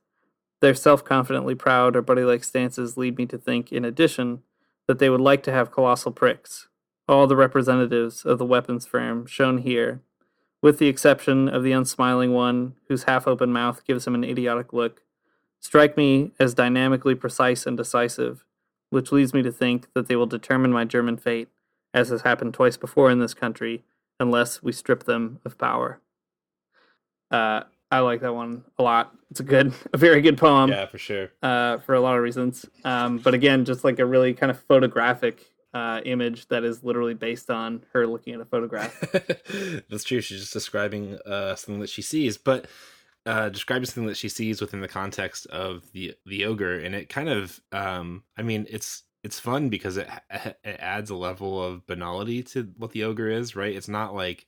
[0.60, 4.42] Their self confidently proud or buddy like stances lead me to think, in addition,
[4.86, 6.68] that they would like to have colossal pricks.
[7.08, 10.00] All the representatives of the weapons firm shown here,
[10.62, 14.72] with the exception of the unsmiling one whose half open mouth gives him an idiotic
[14.72, 15.02] look,
[15.58, 18.44] strike me as dynamically precise and decisive,
[18.90, 21.48] which leads me to think that they will determine my German fate,
[21.92, 23.82] as has happened twice before in this country,
[24.22, 26.00] unless we strip them of power.
[27.30, 29.12] Uh, I like that one a lot.
[29.30, 30.70] It's a good, a very good poem.
[30.70, 31.30] yeah, for sure.
[31.42, 32.64] Uh, for a lot of reasons.
[32.84, 37.14] Um, but again, just like a really kind of photographic uh, image that is literally
[37.14, 38.98] based on her looking at a photograph.
[39.90, 40.20] That's true.
[40.20, 42.66] She's just describing uh, something that she sees, but
[43.26, 47.08] uh, describing something that she sees within the context of the the ogre, and it
[47.08, 51.86] kind of, um, I mean, it's it's fun because it it adds a level of
[51.86, 53.56] banality to what the ogre is.
[53.56, 53.74] Right?
[53.74, 54.46] It's not like,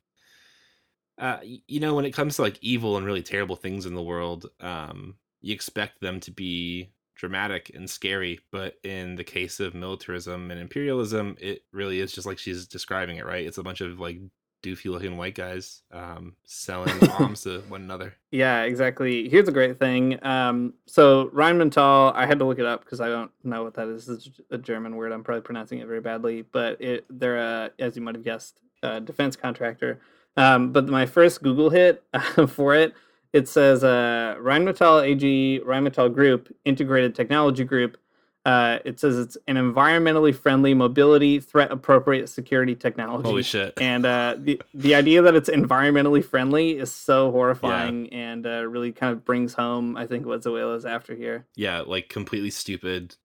[1.18, 4.02] uh, you know, when it comes to like evil and really terrible things in the
[4.02, 9.72] world, um, you expect them to be dramatic and scary but in the case of
[9.72, 13.80] militarism and imperialism it really is just like she's describing it right it's a bunch
[13.80, 14.18] of like
[14.64, 19.28] doofy looking white guys um selling bombs to one another Yeah, exactly.
[19.28, 20.18] Here's a great thing.
[20.26, 23.86] Um, so Rheinmetall, I had to look it up because I don't know what that
[23.86, 24.08] is.
[24.08, 25.12] It's a German word.
[25.12, 28.58] I'm probably pronouncing it very badly, but it they're a, as you might have guessed,
[28.82, 30.00] a defense contractor.
[30.36, 32.02] Um, but my first Google hit
[32.48, 32.94] for it,
[33.32, 37.96] it says uh, Rheinmetall AG Rheinmetall Group Integrated Technology Group.
[38.44, 43.26] Uh, it says it's an environmentally friendly mobility threat appropriate security technology.
[43.28, 48.46] holy shit And uh, the the idea that it's environmentally friendly is so horrifying and
[48.46, 51.46] uh, really kind of brings home, I think, what Sölle's after here.
[51.56, 53.16] yeah like completely stupid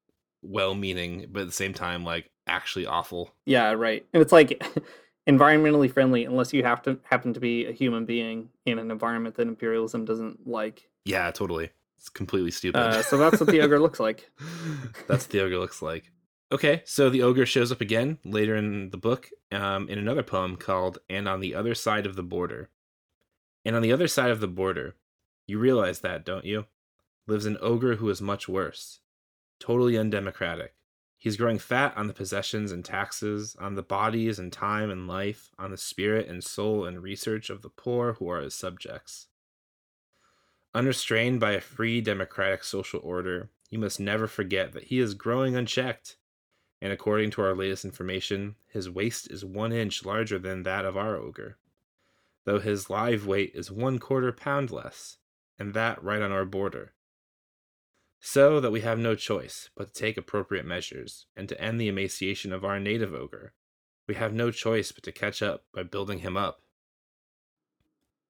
[0.42, 4.06] well meaning but at the same time like actually awful Yeah, right.
[4.14, 4.64] And it's like
[5.30, 9.36] environmentally friendly unless you have to happen to be a human being in an environment
[9.36, 10.90] that imperialism doesn't like.
[11.06, 14.32] yeah totally it's completely stupid Uh, so that's what the ogre looks like.
[15.08, 16.12] That's what the ogre looks like.
[16.50, 20.56] Okay, so the ogre shows up again later in the book um, in another poem
[20.56, 22.70] called And on the Other Side of the Border.
[23.66, 24.96] And on the other side of the border,
[25.46, 26.66] you realize that, don't you?
[27.28, 29.02] Lives an ogre who is much worse.
[29.60, 30.74] Totally undemocratic.
[31.18, 35.50] He's growing fat on the possessions and taxes, on the bodies and time and life,
[35.60, 39.28] on the spirit and soul and research of the poor who are his subjects.
[40.74, 45.56] Unrestrained by a free democratic social order, he must never forget that he is growing
[45.56, 46.18] unchecked.
[46.82, 50.96] And according to our latest information, his waist is one inch larger than that of
[50.96, 51.58] our ogre,
[52.46, 55.18] though his live weight is one quarter pound less,
[55.58, 56.94] and that right on our border.
[58.22, 61.88] So that we have no choice but to take appropriate measures, and to end the
[61.88, 63.54] emaciation of our native ogre.
[64.08, 66.62] We have no choice but to catch up by building him up.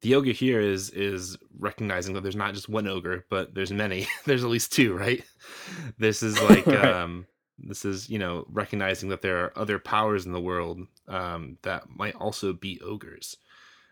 [0.02, 4.08] The ogre here is is recognizing that there's not just one ogre, but there's many.
[4.26, 5.24] there's at least two, right?
[5.98, 6.86] This is like Right.
[6.86, 7.26] um
[7.58, 11.90] this is, you know, recognizing that there are other powers in the world um that
[11.90, 13.36] might also be ogres.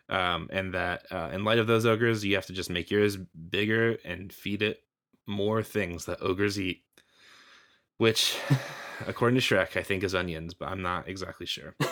[0.08, 3.18] Um and that uh, in light of those ogres, you have to just make yours
[3.18, 4.80] bigger and feed it
[5.26, 6.84] more things that ogres eat.
[7.98, 8.38] Which
[9.08, 11.76] according to Shrek, I think is onions, but I'm not exactly sure.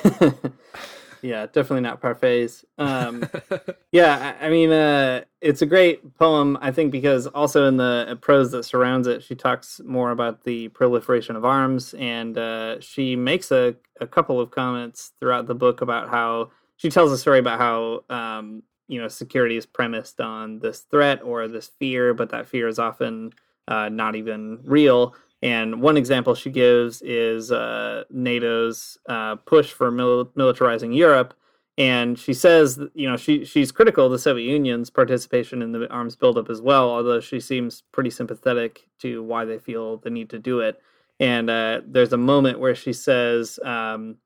[1.25, 2.63] yeah, definitely not parfaits.
[2.77, 3.27] Um,
[3.91, 8.19] yeah, I, I mean, uh, it's a great poem, I think, because also in the
[8.21, 13.15] prose that surrounds it, she talks more about the proliferation of arms, and uh, she
[13.15, 17.39] makes a, a couple of comments throughout the book about how she tells a story
[17.39, 22.29] about how um, you know security is premised on this threat or this fear, but
[22.29, 23.31] that fear is often
[23.67, 25.15] uh, not even real.
[25.41, 31.33] And one example she gives is uh, NATO's uh, push for mil- militarizing Europe.
[31.77, 35.91] And she says, you know, she she's critical of the Soviet Union's participation in the
[35.91, 40.29] arms buildup as well, although she seems pretty sympathetic to why they feel the need
[40.29, 40.81] to do it.
[41.19, 44.17] And uh, there's a moment where she says, um,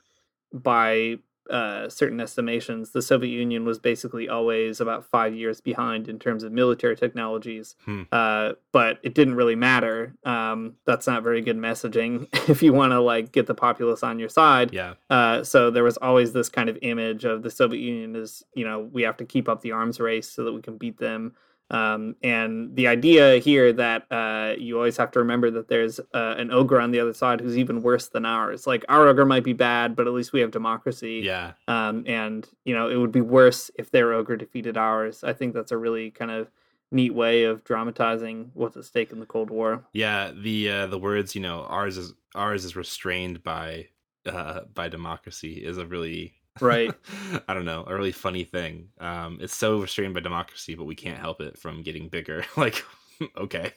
[0.54, 1.18] by
[1.50, 6.44] uh, certain estimations, the Soviet Union was basically always about five years behind in terms
[6.44, 7.76] of military technologies.
[7.86, 8.04] Hmm.
[8.12, 10.16] Uh, but it didn't really matter.
[10.24, 14.20] Um, that's not very good messaging if you want to like get the populace on
[14.20, 14.74] your side.
[14.74, 14.94] Yeah.
[15.10, 18.66] Uh, so there was always this kind of image of the Soviet Union as you
[18.66, 21.34] know we have to keep up the arms race so that we can beat them.
[21.72, 26.36] Um, and the idea here that uh, you always have to remember that there's uh,
[26.38, 28.66] an ogre on the other side who's even worse than ours.
[28.66, 31.22] Like our ogre might be bad, but at least we have democracy.
[31.24, 31.54] Yeah.
[31.68, 35.24] Um, and you know it would be worse if their ogre defeated ours.
[35.24, 36.50] I think that's a really kind of
[36.92, 39.86] neat way of dramatizing what's at stake in the Cold War.
[39.94, 43.88] Yeah, the uh, the words, you know, ours is ours is restrained by
[44.26, 46.94] uh by democracy is a really Right.
[47.48, 48.90] I don't know, a really funny thing.
[49.00, 52.46] Um it's so restrained by democracy, but we can't help it from getting bigger.
[52.58, 52.84] like
[53.38, 53.74] okay.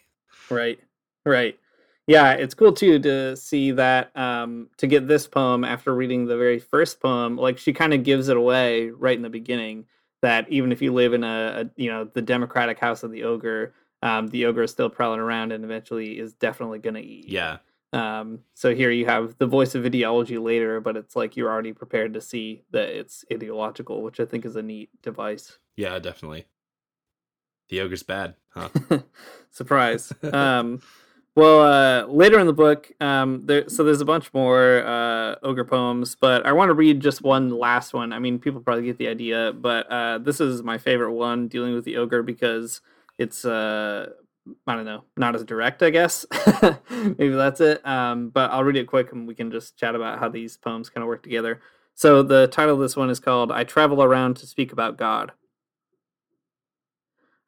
[0.50, 0.78] Right.
[1.24, 1.58] Right.
[2.06, 6.36] Yeah, it's cool too to see that um to get this poem after reading the
[6.36, 9.86] very first poem, like she kind of gives it away right in the beginning
[10.20, 13.22] that even if you live in a, a you know, the democratic house of the
[13.24, 17.28] ogre, um the ogre is still prowling around and eventually is definitely going to eat.
[17.28, 17.58] Yeah.
[17.92, 21.72] Um so here you have the voice of ideology later, but it's like you're already
[21.72, 25.58] prepared to see that it's ideological, which I think is a neat device.
[25.76, 26.46] Yeah, definitely.
[27.68, 28.68] The ogre's bad, huh?
[29.50, 30.12] Surprise.
[30.32, 30.82] um,
[31.34, 35.64] well, uh, later in the book, um, there so there's a bunch more uh, ogre
[35.64, 38.12] poems, but I want to read just one last one.
[38.12, 41.74] I mean, people probably get the idea, but uh, this is my favorite one dealing
[41.74, 42.82] with the ogre because
[43.16, 44.10] it's uh,
[44.66, 46.26] I don't know, not as direct, I guess.
[46.90, 47.86] Maybe that's it.
[47.86, 50.90] Um, but I'll read it quick and we can just chat about how these poems
[50.90, 51.60] kind of work together.
[51.94, 55.32] So the title of this one is called "I Travel Around to Speak About God."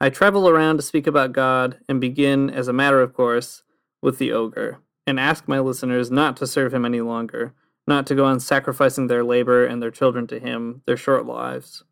[0.00, 3.62] I travel around to speak about God and begin, as a matter of course,
[4.02, 7.54] with the ogre, and ask my listeners not to serve him any longer,
[7.87, 11.85] not to go on sacrificing their labor and their children to him, their short lives.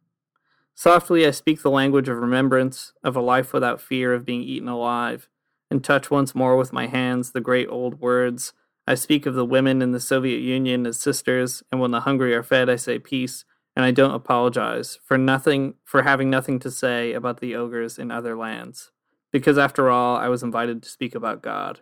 [0.74, 4.68] Softly I speak the language of remembrance, of a life without fear of being eaten
[4.68, 5.28] alive,
[5.70, 8.52] and touch once more with my hands the great old words.
[8.86, 12.34] I speak of the women in the Soviet Union as sisters, and when the hungry
[12.34, 13.44] are fed, I say peace,
[13.76, 18.10] and I don't apologize for nothing for having nothing to say about the ogres in
[18.10, 18.90] other lands,
[19.32, 21.80] because after all, I was invited to speak about God.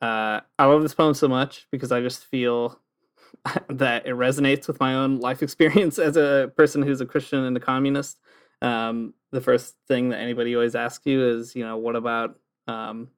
[0.00, 2.80] Uh, I love this poem so much because I just feel
[3.68, 7.56] that it resonates with my own life experience as a person who's a Christian and
[7.56, 8.18] a communist.
[8.60, 13.08] Um, the first thing that anybody always asks you is, you know, what about um,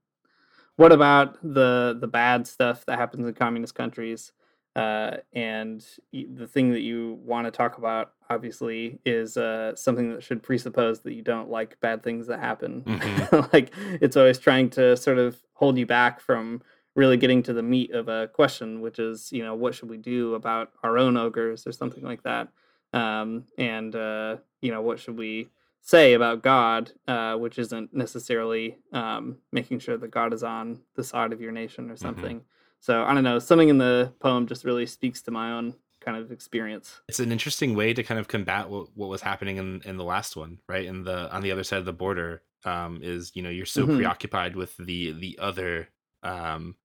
[0.76, 4.32] what about the the bad stuff that happens in communist countries?
[4.76, 10.22] Uh, and the thing that you want to talk about, obviously, is uh, something that
[10.22, 12.82] should presuppose that you don't like bad things that happen.
[12.82, 13.52] Mhm.
[13.52, 16.60] like it's always trying to sort of hold you back from
[16.94, 19.96] really getting to the meat of a question, which is, you know, what should we
[19.96, 22.48] do about our own ogres or something like that?
[22.92, 25.48] Um, and uh, you know, what should we
[25.80, 31.04] say about God, uh, which isn't necessarily um, making sure that God is on the
[31.04, 32.42] side of your nation or something.
[32.80, 36.16] So I don't know, something in the poem just really speaks to my own kind
[36.16, 37.00] of experience.
[37.08, 40.04] It's an interesting way to kind of combat what, what was happening in, in the
[40.04, 40.84] last one, right?
[40.84, 43.86] In the on the other side of the border, um, is you know you're so
[43.86, 43.96] Mhm.
[43.96, 45.88] preoccupied with the the other
[46.22, 46.76] um,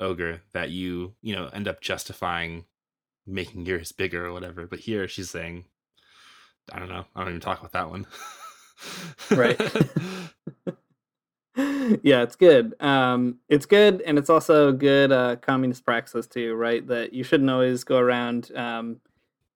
[0.00, 2.64] ogre that you you know end up justifying
[3.26, 4.66] making yours bigger or whatever.
[4.66, 5.64] But here she's saying,
[6.72, 8.06] I don't know, I don't even talk about that one.
[9.30, 9.58] Right.
[12.02, 12.74] yeah, it's good.
[12.80, 16.86] Um, it's good, and it's also good uh, communist praxis too, right?
[16.86, 19.00] That you shouldn't always go around um,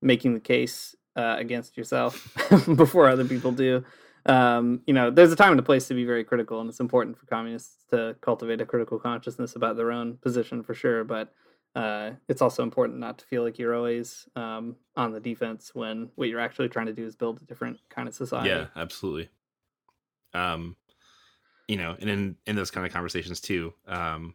[0.01, 2.35] making the case uh, against yourself
[2.77, 3.85] before other people do.
[4.27, 6.81] Um, you know, there's a time and a place to be very critical, and it's
[6.81, 11.05] important for communists to cultivate a critical consciousness about their own position for sure.
[11.05, 11.33] But
[11.75, 16.11] uh, it's also important not to feel like you're always um, on the defense when
[16.17, 18.51] what you're actually trying to do is build a different kind of society.
[18.51, 19.29] Yeah, absolutely.
[20.35, 20.77] Um,
[21.69, 24.35] you know, and in in those kind of conversations too, um,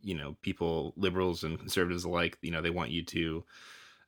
[0.00, 3.44] you know, people, liberals and conservatives alike, you know, they want you to,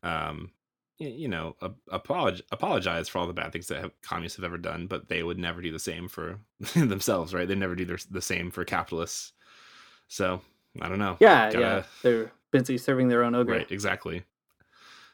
[0.05, 0.53] um,
[1.01, 4.59] you know, a- apolog- apologize for all the bad things that have, communists have ever
[4.59, 6.39] done, but they would never do the same for
[6.75, 7.49] themselves, right?
[7.49, 9.33] They never do their, the same for capitalists.
[10.09, 10.41] So
[10.81, 11.17] I don't know.
[11.21, 11.51] Yeah, yeah.
[11.53, 13.53] Gotta- They're busy serving their own ogre.
[13.53, 14.23] Right, exactly.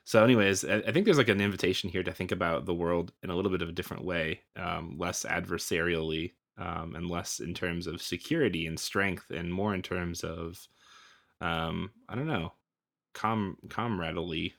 [0.04, 3.12] So, anyways, I I think there's like an invitation here to think about the world
[3.22, 7.54] in a little bit of a different way, um, less adversarially, um, and less in
[7.54, 10.66] terms of security and strength, and more in terms of,
[11.40, 12.52] um, I don't know,
[13.14, 14.52] com comradely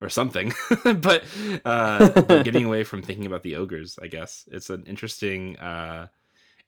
[0.00, 0.52] or something.
[0.84, 1.24] but
[1.64, 5.56] uh, but getting away from thinking about the ogres, I guess it's an interesting.
[5.58, 6.08] Uh,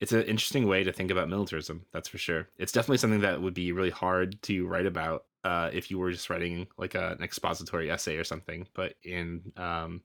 [0.01, 3.41] it's an interesting way to think about militarism that's for sure it's definitely something that
[3.41, 7.13] would be really hard to write about uh, if you were just writing like a,
[7.13, 10.03] an expository essay or something but in um,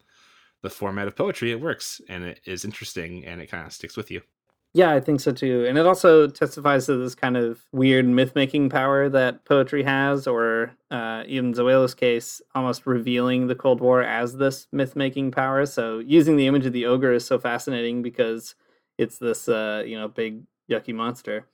[0.61, 3.97] the format of poetry it works and it is interesting and it kind of sticks
[3.97, 4.21] with you
[4.73, 5.65] Yeah, I think so too.
[5.67, 10.27] And it also testifies to this kind of weird myth making power that poetry has,
[10.27, 15.65] or uh, in Sölle's case, almost revealing the Cold War as this myth making power.
[15.65, 18.55] So using the image of the ogre is so fascinating because
[18.97, 21.47] it's this, uh, you know, big yucky monster.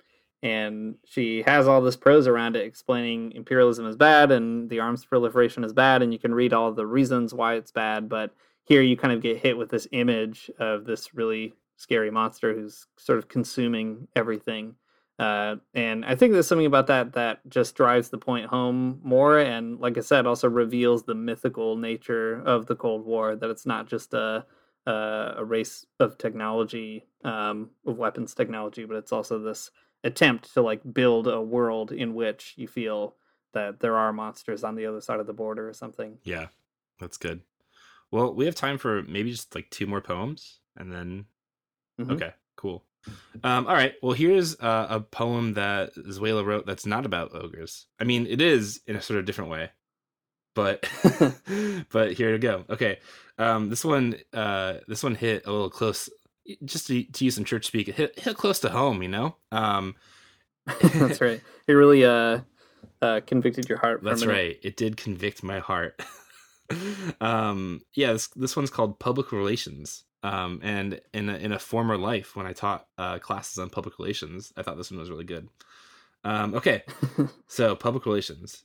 [0.44, 5.04] And she has all this prose around it explaining imperialism is bad and the arms
[5.06, 8.10] proliferation is bad, and you can read all the reasons why it's bad.
[8.10, 8.32] But
[8.66, 12.86] here you kind of get hit with this image of this really scary monster who's
[12.98, 14.76] sort of consuming everything.
[15.20, 19.40] Uh, and I think there's something about that that just drives the point home more.
[19.40, 23.66] And like I said, also reveals the mythical nature of the Cold War, that it's
[23.66, 24.46] not just a,
[24.86, 29.72] a, a race of technology, um, of weapons technology, but it's also this
[30.04, 33.16] attempt to like build a world in which you feel
[33.54, 36.18] that there are monsters on the other side of the border or something.
[36.24, 36.48] yeah
[37.00, 37.42] that's good
[38.12, 41.26] well we have time for maybe just like two more poems and then
[42.00, 42.12] Mhm.
[42.12, 42.84] Okay, cool.
[43.44, 43.94] Um, all right.
[44.02, 47.86] Well, here's uh, a poem that Sölle wrote that's not about ogres.
[48.00, 49.72] I mean, it is in a sort of different way,
[50.56, 50.90] but
[51.92, 52.66] but here to go.
[52.70, 53.00] Okay,
[53.38, 56.10] um, this one uh, this one hit a little close.
[56.64, 59.02] Just to, to use some church speak, it hit hit close to home.
[59.02, 59.36] You know.
[59.52, 59.96] Um,
[60.94, 61.42] That's right.
[61.68, 62.40] It really uh,
[63.02, 64.04] uh, convicted your heart.
[64.04, 64.58] That's right.
[64.62, 66.02] It did convict my heart.
[67.22, 70.04] um, yeah, this this one's called public relations.
[70.28, 73.98] Um, and in a, in a former life, when I taught uh, classes on public
[73.98, 75.48] relations, I thought this one was really good.
[76.26, 76.84] Um, okay,
[77.48, 78.64] so public relations.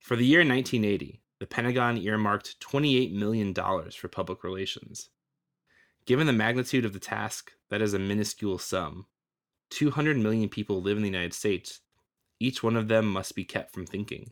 [0.00, 5.10] For the year 1980, the Pentagon earmarked 28 million dollars for public relations.
[6.06, 9.04] Given the magnitude of the task, that is a minuscule sum.
[9.70, 11.80] 200 million people live in the United States.
[12.40, 14.30] Each one of them must be kept from thinking.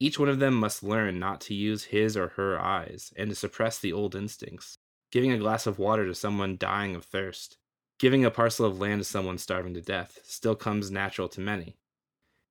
[0.00, 3.36] Each one of them must learn not to use his or her eyes and to
[3.36, 4.78] suppress the old instincts.
[5.12, 7.58] Giving a glass of water to someone dying of thirst,
[7.98, 11.76] giving a parcel of land to someone starving to death, still comes natural to many.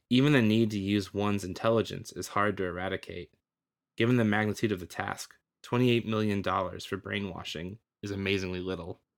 [0.10, 3.32] Even the need to use one's intelligence is hard to eradicate.
[3.98, 5.34] Given the magnitude of the task,
[5.66, 9.02] $28 million for brainwashing is amazingly little.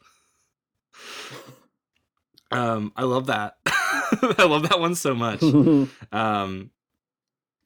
[2.51, 3.57] Um, I love that.
[3.65, 5.43] I love that one so much.
[6.11, 6.71] Um,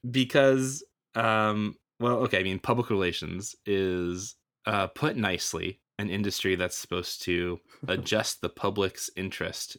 [0.10, 4.36] because, um, well, okay, I mean, public relations is,
[4.66, 9.78] uh, put nicely, an industry that's supposed to adjust the public's interest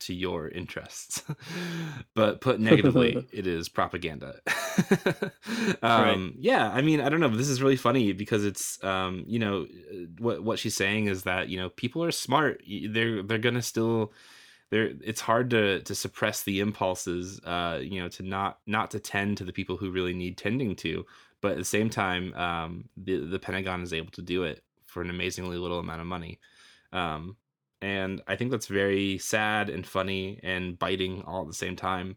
[0.00, 1.22] to your interests.
[2.14, 4.40] but put negatively, it is propaganda.
[5.82, 7.28] um, Yeah, I mean, I don't know.
[7.28, 9.66] But this is really funny because it's, um, you know,
[10.18, 12.62] what what she's saying is that you know people are smart.
[12.66, 14.12] They're they're gonna still.
[14.70, 19.00] They're, it's hard to to suppress the impulses, uh, you know, to not not to
[19.00, 21.06] tend to the people who really need tending to,
[21.40, 25.02] but at the same time, um, the the Pentagon is able to do it for
[25.02, 26.38] an amazingly little amount of money.
[26.92, 27.36] Um,
[27.80, 32.16] and I think that's very sad and funny and biting all at the same time.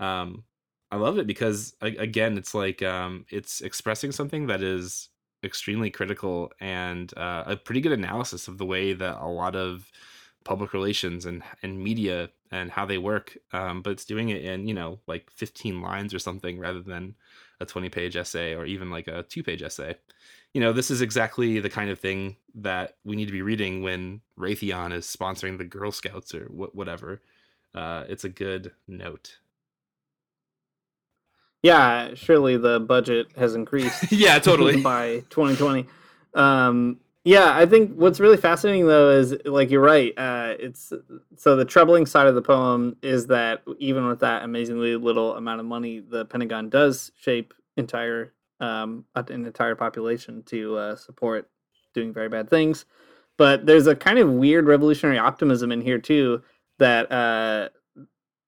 [0.00, 0.44] Um,
[0.90, 5.10] I love it because again, it's like um, it's expressing something that is
[5.42, 9.90] extremely critical and uh, a pretty good analysis of the way that a lot of
[10.44, 13.36] public relations and and media and how they work.
[13.52, 17.14] Um, but it's doing it in you know like 15 lines or something rather than
[17.60, 19.96] a 20 page essay or even like a two page essay.
[20.52, 23.82] You know, this is exactly the kind of thing that we need to be reading
[23.82, 27.20] when Raytheon is sponsoring the Girl Scouts or wh- whatever.
[27.74, 29.38] Uh, it's a good note.
[31.64, 34.12] Yeah, surely the budget has increased.
[34.12, 34.80] yeah, totally.
[34.82, 35.86] by 2020.
[36.34, 40.12] Um, yeah, I think what's really fascinating though is like you're right.
[40.16, 40.92] Uh, it's
[41.36, 45.60] so the troubling side of the poem is that even with that amazingly little amount
[45.60, 51.48] of money, the Pentagon does shape entire um, an entire population to uh, support
[51.94, 52.84] doing very bad things.
[53.38, 56.42] But there's a kind of weird revolutionary optimism in here too
[56.78, 57.70] that uh,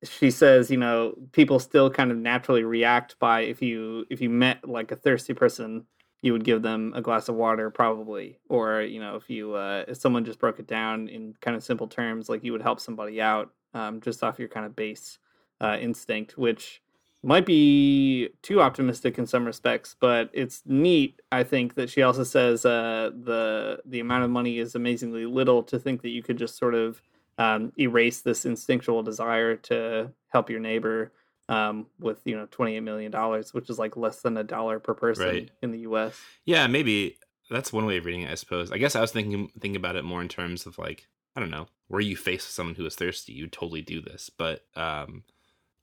[0.05, 4.29] she says, you know, people still kind of naturally react by if you if you
[4.29, 5.87] met like a thirsty person
[6.23, 9.85] you would give them a glass of water probably or you know if you uh,
[9.89, 12.81] if someone just broke it down in kind of simple terms like you would help
[12.81, 15.19] somebody out um, just off your kind of base
[15.61, 16.83] uh, instinct which
[17.23, 22.25] might be too optimistic in some respects but it's neat i think that she also
[22.25, 26.39] says uh, the the amount of money is amazingly little to think that you could
[26.39, 27.03] just sort of
[27.39, 31.13] um, erase this instinctual desire to help your neighbor
[31.49, 34.79] um, with you know twenty eight million dollars, which is like less than a dollar
[34.79, 35.51] per person Right.
[35.63, 36.19] in the U.S.
[36.45, 37.19] Yeah, maybe
[37.51, 38.31] that's one way of reading it.
[38.31, 38.73] I suppose.
[38.73, 41.51] I guess I was thinking thinking about it more in terms of like I don't
[41.51, 44.31] know, where you face someone who is thirsty, you'd totally do this.
[44.31, 45.23] But um,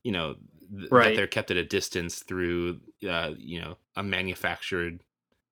[0.03, 0.36] you know,
[0.70, 1.16] th- that Right.
[1.16, 5.01] they're kept at a distance through uh, you know, a manufactured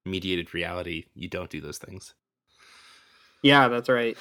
[0.05, 1.05] mediated reality.
[1.13, 2.15] You don't do those things.
[3.43, 4.17] Yeah, that's right.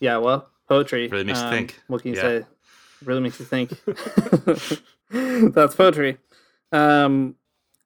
[0.00, 1.80] Yeah, well, poetry Really makes you um, think.
[1.86, 2.22] What can you Yeah.
[2.22, 2.46] say?
[3.04, 3.70] Really makes you think.
[5.52, 6.18] that's poetry.
[6.72, 7.36] Um,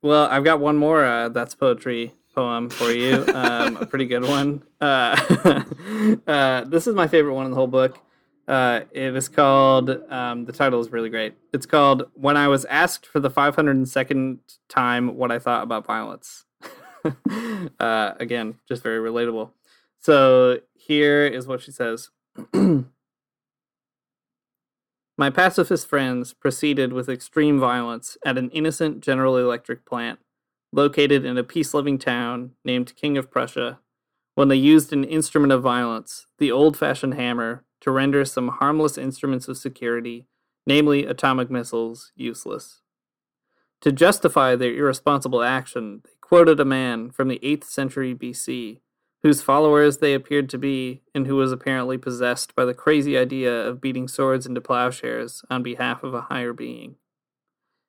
[0.03, 1.05] well, I've got one more.
[1.05, 3.25] Uh, that's poetry poem for you.
[3.35, 4.63] Um, a pretty good one.
[4.81, 5.19] Uh,
[6.27, 7.99] uh, this is my favorite one in the whole book.
[8.47, 9.91] Uh, it is called.
[10.11, 11.35] Um, the title is really great.
[11.53, 14.39] It's called "When I Was Asked for the 502nd
[14.69, 16.47] Time What I Thought About Violence."
[17.81, 19.51] uh, again, just very relatable.
[20.01, 22.11] So here is what she says.
[25.21, 30.21] My pacifist friends proceeded with extreme violence at an innocent General Electric plant
[30.73, 33.81] located in a peace loving town named King of Prussia
[34.37, 38.97] when they used an instrument of violence, the old fashioned hammer, to render some harmless
[38.97, 40.29] instruments of security,
[40.69, 42.83] namely atomic missiles, useless.
[43.81, 48.83] To justify their irresponsible action, they quoted a man from the 8th century BC
[49.23, 53.53] whose followers they appeared to be, and who was apparently possessed by the crazy idea
[53.67, 56.97] of beating swords into plowshares on behalf of a higher being.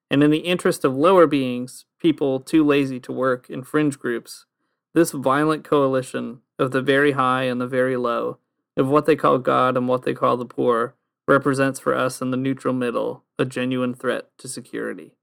[0.09, 4.45] And in the interest of lower beings, people too lazy to work in fringe groups,
[4.93, 8.39] this violent coalition of the very high and the very low,
[8.75, 10.95] of what they call God and what they call the poor,
[11.27, 15.13] represents for us in the neutral middle a genuine threat to security.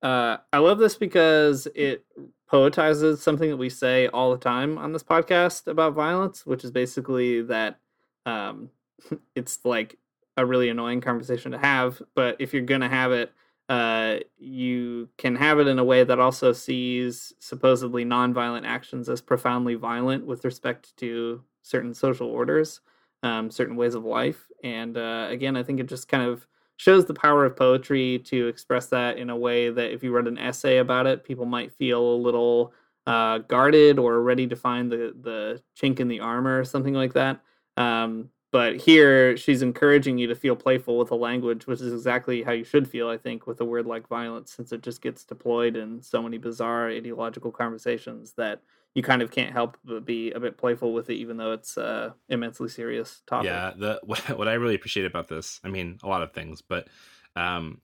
[0.00, 2.04] Uh, I love this because it
[2.50, 6.70] poetizes something that we say all the time on this podcast about violence, which is
[6.70, 7.78] basically that
[8.26, 8.70] um,
[9.34, 9.98] it's like
[10.36, 12.00] a really annoying conversation to have.
[12.14, 13.32] But if you're going to have it,
[13.68, 19.20] uh, you can have it in a way that also sees supposedly nonviolent actions as
[19.20, 22.80] profoundly violent with respect to certain social orders,
[23.22, 24.46] um, certain ways of life.
[24.64, 26.46] And uh, again, I think it just kind of
[26.78, 30.26] shows the power of poetry to express that in a way that if you read
[30.26, 32.72] an essay about it, people might feel a little
[33.06, 37.12] uh, guarded or ready to find the the chink in the armor or something like
[37.12, 37.40] that.
[37.76, 42.42] Um, but here, she's encouraging you to feel playful with the language, which is exactly
[42.42, 45.24] how you should feel, I think, with a word like violence, since it just gets
[45.24, 48.62] deployed in so many bizarre ideological conversations that
[48.94, 51.78] you kind of can't help but be a bit playful with it, even though it's
[51.78, 53.46] uh, immensely serious topic.
[53.46, 56.62] Yeah, the what, what I really appreciate about this, I mean, a lot of things,
[56.62, 56.88] but
[57.36, 57.80] um,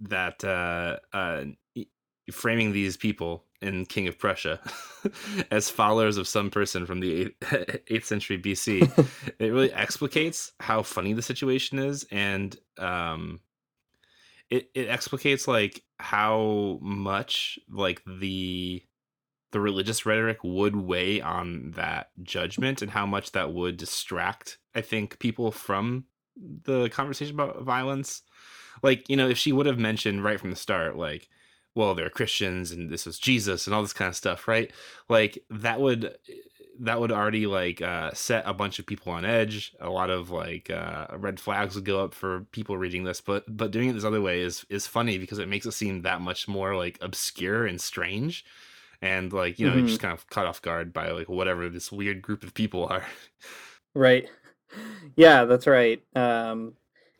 [0.00, 1.44] that uh, uh,
[2.30, 4.60] framing these people in King of Prussia
[5.50, 10.82] as followers of some person from the eighth, eighth century BC, it really explicates how
[10.82, 13.40] funny the situation is, and um,
[14.50, 18.82] it it explicates like how much like the
[19.52, 24.80] the religious rhetoric would weigh on that judgment and how much that would distract i
[24.80, 26.04] think people from
[26.36, 28.22] the conversation about violence.
[28.82, 31.28] Like you know if she would have mentioned right from the start like
[31.74, 34.72] well they're christians and this was jesus and all this kind of stuff right?
[35.08, 36.16] Like that would
[36.80, 39.74] that would already like uh, set a bunch of people on edge.
[39.80, 43.44] A lot of like uh, red flags would go up for people reading this, but
[43.46, 46.20] but doing it this other way is is funny because it makes it seem that
[46.20, 48.44] much more like obscure and strange,
[49.02, 49.86] and like you know Mhm.
[49.88, 53.04] just kind of caught off guard by like whatever this weird group of people are.
[53.94, 54.28] Right.
[55.16, 56.02] Yeah, that's right.
[56.16, 56.72] Um,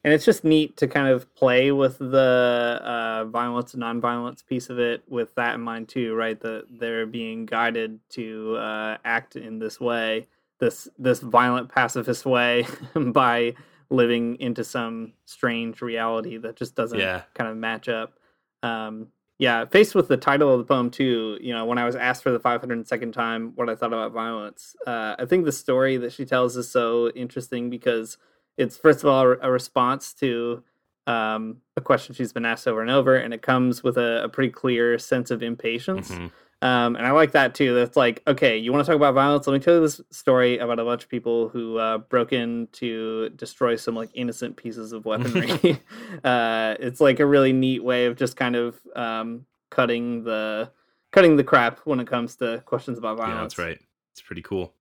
[0.04, 4.70] and it's just neat to kind of play with the uh, violence and non-violence piece
[4.70, 6.40] of it with that in mind too, right?
[6.40, 10.26] That they're being guided to uh, act in this way,
[10.60, 13.54] this this violent pacifist way, by
[13.90, 17.22] living into some strange reality that just doesn't Yeah.
[17.34, 18.14] kind of match up.
[18.62, 19.08] Um,
[19.42, 22.22] yeah, faced with the title of the poem too, you know, when I was asked
[22.22, 26.12] for the 502nd time what I thought about violence, uh, I think the story that
[26.12, 28.18] she tells is so interesting because
[28.56, 30.62] it's first of all a response to
[31.08, 34.28] um, a question she's been asked over and over, and it comes with a, a
[34.28, 36.12] pretty clear sense of impatience.
[36.12, 36.30] Mhm.
[36.62, 37.74] Um, and I like that too.
[37.74, 39.48] That's like, okay, you want to talk about violence?
[39.48, 42.68] Let me tell you this story about a bunch of people who uh, broke in
[42.74, 45.50] to destroy some like innocent pieces of weaponry.
[46.24, 50.70] uh, it's like a really neat way of just kind of um, cutting the
[51.10, 53.36] cutting the crap when it comes to questions about violence.
[53.36, 53.78] Yeah, that's right.
[54.12, 54.72] It's pretty cool.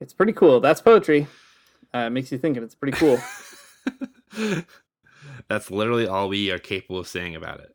[0.00, 0.60] It's pretty cool.
[0.60, 1.26] That's poetry.
[1.92, 3.18] Uh, it makes you think, and it's pretty cool.
[5.48, 7.74] That's literally all we are capable of saying about it.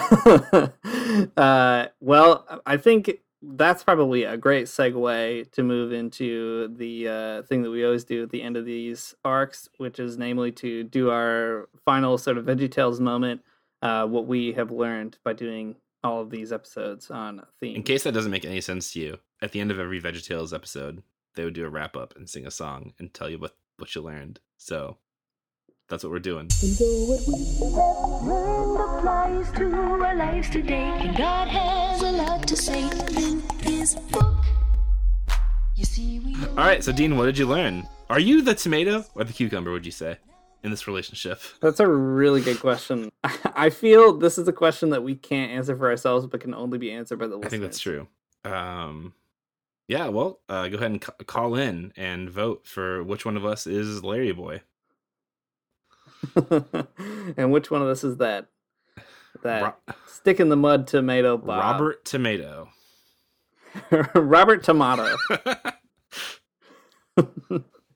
[1.36, 7.62] uh, well, I think that's probably a great segue to move into the uh, thing
[7.62, 11.10] that we always do at the end of these arcs, which is namely to do
[11.10, 13.42] our final sort of VeggieTales moment,
[13.82, 17.76] uh, what we have learned by doing all of these episodes on theme.
[17.76, 20.54] In case that doesn't make any sense to you, at the end of every VeggieTales
[20.54, 21.02] episode,
[21.34, 23.94] they would do a wrap up and sing a song and tell you what what
[23.94, 24.40] you learned.
[24.58, 24.98] So
[25.88, 26.48] that's what we're doing.
[29.00, 32.82] Applies to our lives today, and God has a lot to say
[33.16, 34.36] in His book.
[35.74, 37.88] You see, we All right, so Dean, what did you learn?
[38.10, 39.72] Are you the tomato or the cucumber?
[39.72, 40.18] Would you say
[40.62, 41.40] in this relationship?
[41.62, 43.10] That's a really good question.
[43.54, 46.76] I feel this is a question that we can't answer for ourselves, but can only
[46.76, 47.46] be answered by the listeners.
[47.46, 48.06] I think that's true.
[48.44, 49.14] Um,
[49.88, 53.46] yeah, well, uh, go ahead and ca- call in and vote for which one of
[53.46, 54.60] us is Larry Boy.
[57.38, 58.48] and which one of us is that?
[59.42, 61.60] That Ro- stick in the mud tomato Bob.
[61.80, 62.68] Robert Tomato.
[64.14, 65.16] Robert Tomato.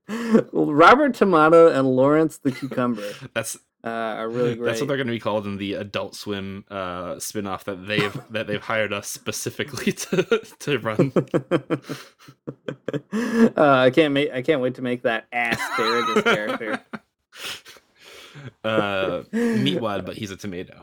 [0.52, 4.68] Robert Tomato and Lawrence the Cucumber That's uh, are really great.
[4.68, 8.18] That's what they're going to be called in the Adult Swim uh, spin-off that they've
[8.30, 11.12] that they've hired us specifically to to run.
[13.12, 14.32] uh, I can't make.
[14.32, 16.80] I can't wait to make that asparagus character.
[18.64, 20.82] Uh, meatwad, but he's a tomato.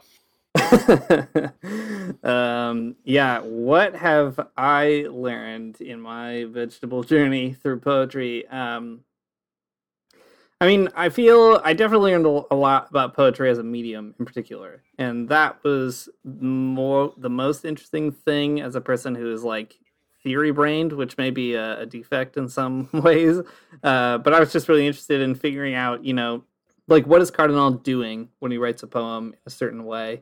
[2.23, 8.47] um, yeah, what have I learned in my vegetable journey through poetry?
[8.47, 9.01] Um,
[10.61, 14.25] I mean, I feel I definitely learned a lot about poetry as a medium in
[14.25, 19.75] particular, and that was more the most interesting thing as a person who is like
[20.23, 23.39] theory brained, which may be a, a defect in some ways.
[23.83, 26.43] Uh, but I was just really interested in figuring out, you know,
[26.87, 30.21] like what is Cardenal doing when he writes a poem a certain way?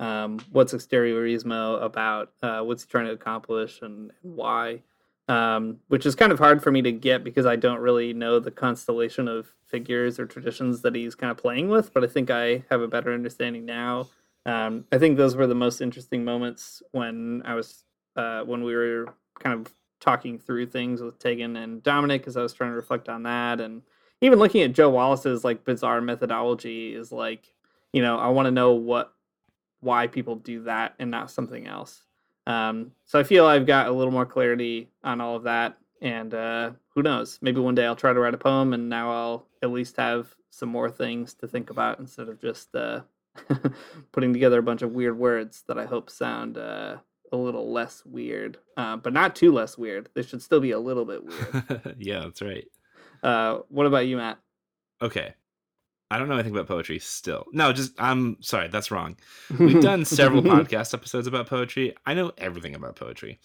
[0.00, 2.32] Um, what's exteriorismo about?
[2.42, 4.82] Uh, what's he trying to accomplish and, why?
[5.28, 8.40] Um, which is kind of hard for me to get because I don't really know
[8.40, 11.94] the constellation of figures or traditions that he's kind of playing with.
[11.94, 14.08] But I think I have a better understanding now.
[14.46, 17.84] Um, I think those were the most interesting moments when I was
[18.16, 19.06] uh, when we were
[19.38, 23.08] kind of talking through things with Tegan and Dominic as I was trying to reflect
[23.08, 23.82] on that and
[24.22, 27.52] even looking at Joe Wallace's like bizarre methodology is like,
[27.92, 29.12] you know, I want to know what
[29.80, 32.04] why people do that and not something else.
[32.46, 36.32] Um, so I feel I've got a little more clarity on all of that, and
[36.34, 37.38] uh, who knows?
[37.42, 40.34] Maybe one day I'll try to write a poem, and now I'll at least have
[40.50, 43.00] some more things to think about instead of just uh,
[44.12, 46.96] putting together a bunch of weird words that I hope sound uh,
[47.32, 50.08] a little less weird, uh, but not too less weird.
[50.14, 51.96] They should still be a little bit weird.
[51.98, 52.66] yeah, that's right.
[53.22, 54.38] Uh, what about you, Matt?
[55.02, 55.34] Okay.
[56.10, 57.46] I don't know anything about poetry still.
[57.52, 59.16] No, just I'm sorry, that's wrong.
[59.58, 61.94] We've done several podcast episodes about poetry.
[62.04, 63.38] I know everything about poetry.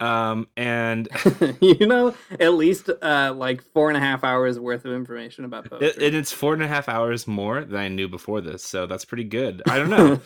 [0.00, 1.08] Um and
[1.60, 5.68] you know at least uh, like four and a half hours worth of information about
[5.70, 5.88] poetry.
[5.88, 8.86] it, and it's four and a half hours more than I knew before this, so
[8.86, 9.62] that's pretty good.
[9.68, 10.20] I don't know.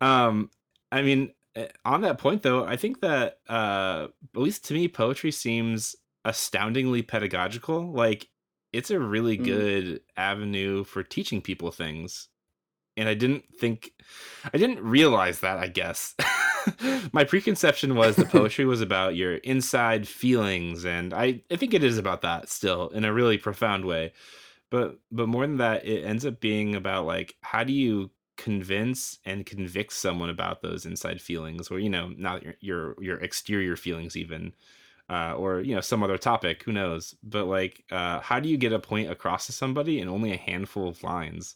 [0.00, 0.50] um
[0.92, 4.86] I mean eh, on that point though, I think that uh at least to me
[4.88, 7.92] poetry seems astoundingly pedagogical.
[7.92, 8.28] Like
[8.76, 9.44] it's a really Mm.
[9.44, 12.28] good avenue for teaching people things.
[12.96, 13.92] And I didn't think
[14.52, 16.14] I didn't realize that, I guess.
[17.12, 21.84] my preconception was the poetry was about your inside feelings, and I, I think it
[21.84, 24.12] is about that still in a really profound way.
[24.70, 29.18] But but more than that, it ends up being about like how do you convince
[29.24, 33.76] and convict someone about those inside feelings, or you know, not your your, your exterior
[33.76, 34.54] feelings even.
[35.08, 38.56] Uh, or you know some other topic who knows but like uh, how do you
[38.56, 41.54] get a point across to somebody in only a handful of lines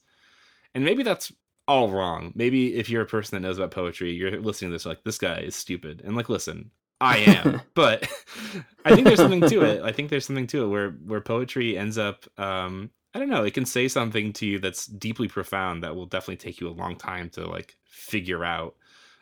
[0.73, 1.33] and maybe that's
[1.71, 2.33] all wrong.
[2.35, 5.19] Maybe if you're a person that knows about poetry, you're listening to this like this
[5.19, 6.03] guy is stupid.
[6.05, 7.63] And like listen, I am.
[7.75, 8.11] but
[8.85, 9.83] I think there's something to it.
[9.83, 13.45] I think there's something to it where where poetry ends up um I don't know,
[13.45, 16.71] it can say something to you that's deeply profound that will definitely take you a
[16.71, 18.75] long time to like figure out.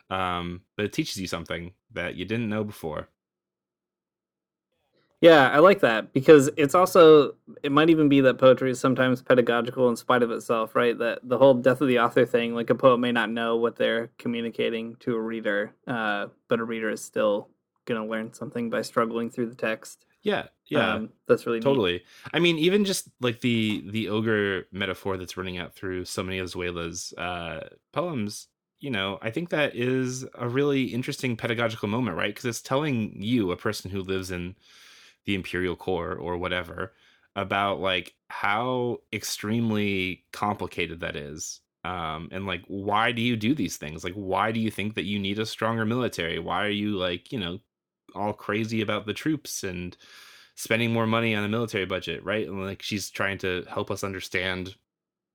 [0.09, 3.09] Um but it teaches you something that you didn't know before.
[5.21, 9.21] Yeah, I like that because it's also it might even be that poetry is sometimes
[9.21, 10.97] pedagogical in spite of itself, right?
[10.97, 13.75] That the whole death of the author thing, like a poet may not know what
[13.77, 17.49] they're communicating to a reader, uh, but a reader is still
[17.85, 20.05] gonna learn something by struggling through the text.
[20.23, 21.65] Yeah, yeah, Um, that's really neat.
[21.65, 22.05] totally.
[22.33, 26.39] I mean, even just like the the ogre metaphor that's running out through so many
[26.39, 28.49] of Sölle's uh, poems.
[28.81, 32.33] You know, I think that is a really interesting pedagogical moment, right?
[32.33, 34.55] Because it's telling you, a person who lives in
[35.29, 36.95] the imperial core or whatever,
[37.37, 41.61] about like how extremely complicated that is.
[41.85, 44.03] Um, and like, why do you do these things?
[44.03, 46.39] Like, why do you think that you need a stronger military?
[46.39, 47.61] Why are you like, you know,
[48.15, 49.95] all crazy about the troops and
[50.57, 52.49] spending more money on the military budget, right?
[52.49, 54.75] And like she's trying to help us understand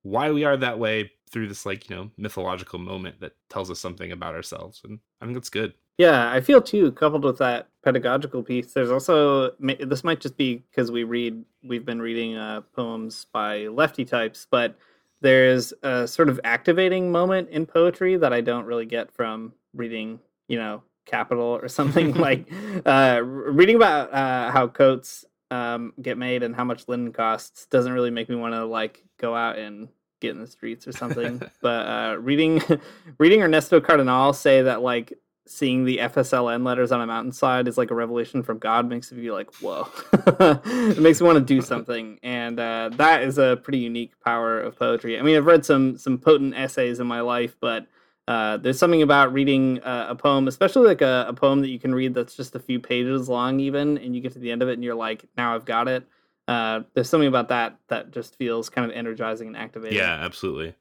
[0.02, 3.78] why we are that way through this like, you know, mythological moment that tells us
[3.78, 4.80] something about ourselves.
[4.84, 5.74] And I think that's good.
[5.98, 10.64] Yeah, I feel too, coupled with that pedagogical piece, there's also, this might just be
[10.70, 14.76] because we read, we've been reading uh, poems by lefty types, but
[15.20, 20.18] there's a sort of activating moment in poetry that I don't really get from reading,
[20.48, 22.50] you know, Capital or something like
[22.86, 27.92] uh, reading about uh, how coats um, get made and how much linen costs doesn't
[27.92, 29.88] really make me want to like go out and
[30.20, 31.40] get in the streets or something.
[31.60, 32.62] but uh, reading
[33.18, 35.12] reading Ernesto Cardenal say that like
[35.46, 39.30] seeing the FSLN letters on a mountainside is like a revelation from God makes me
[39.30, 39.88] like whoa.
[40.12, 44.60] it makes me want to do something, and uh, that is a pretty unique power
[44.60, 45.18] of poetry.
[45.18, 47.86] I mean, I've read some some potent essays in my life, but
[48.26, 51.78] uh, there's something about reading uh, a poem, especially like a, a poem that you
[51.78, 54.62] can read that's just a few pages long, even, and you get to the end
[54.62, 56.06] of it and you're like, now I've got it.
[56.48, 59.98] Uh, there's something about that that just feels kind of energizing and activating.
[59.98, 60.74] Yeah, absolutely.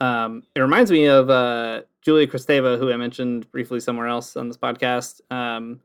[0.00, 4.48] Um, it reminds me of uh, Julia Kristeva, who I mentioned briefly somewhere else on
[4.48, 5.20] this podcast.
[5.32, 5.80] Um,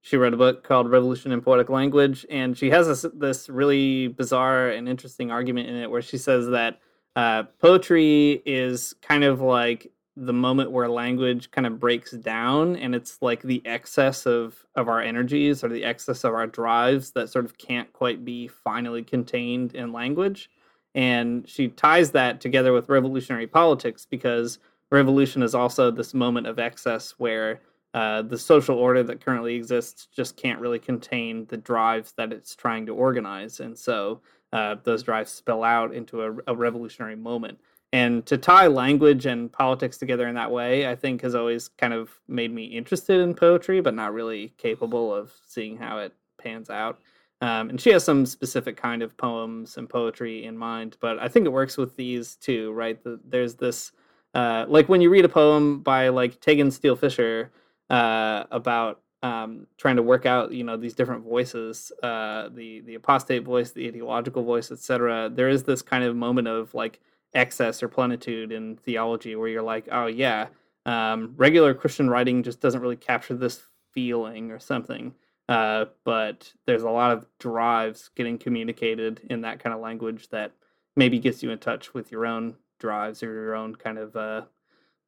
[0.00, 4.08] she wrote a book called Revolution in Poetic Language, and she has this, this really
[4.08, 6.80] bizarre and interesting argument in it where she says that
[7.14, 12.94] uh, poetry is kind of like the moment where language kind of breaks down, and
[12.94, 17.28] it's like the excess of of our energies or the excess of our drives that
[17.28, 20.50] sort of can't quite be finally contained in language
[20.94, 24.58] and she ties that together with revolutionary politics because
[24.90, 27.60] revolution is also this moment of excess where
[27.94, 32.54] uh, the social order that currently exists just can't really contain the drives that it's
[32.54, 33.60] trying to organize.
[33.60, 34.20] And so
[34.52, 37.58] uh, those drives spill out into a, a revolutionary moment.
[37.94, 41.92] And to tie language and politics together in that way i think has always kind
[41.92, 46.70] of made me interested in poetry but not really capable of seeing how it pans
[46.70, 46.98] out
[47.42, 51.26] um, and she has some specific kind of poems and poetry in mind, but I
[51.26, 53.02] think it works with these too, right?
[53.02, 53.90] The, there's this,
[54.32, 57.50] uh, like when you read a poem by like Tegan Steele Fisher
[57.90, 62.94] uh, about um, trying to work out, you know, these different voices, uh, the the
[62.94, 65.28] apostate voice, the ideological voice, etc.
[65.28, 67.00] There is this kind of moment of like
[67.34, 70.46] excess or plenitude in theology where you're like, oh yeah,
[70.86, 73.62] um, regular Christian writing just doesn't really capture this
[73.92, 75.12] feeling or something.
[75.52, 80.52] Uh, but there's a lot of drives getting communicated in that kind of language that
[80.96, 84.42] maybe gets you in touch with your own drives or your own kind of uh,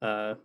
[0.03, 0.35] uh,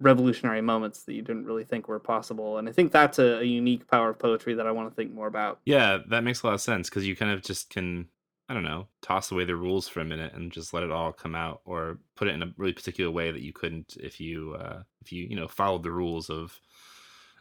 [0.00, 2.58] revolutionary moments that you didn't really think were possible.
[2.58, 5.12] And I think that's a, a unique power of poetry that I want to think
[5.12, 5.60] more about.
[5.64, 8.08] Yeah, that makes a lot of sense because you kind of just can,
[8.48, 11.12] I don't know, toss away the rules for a minute and just let it all
[11.12, 14.56] come out, or put it in a really particular way that you couldn't if you,
[14.58, 16.58] uh, if you, you know, followed the rules of,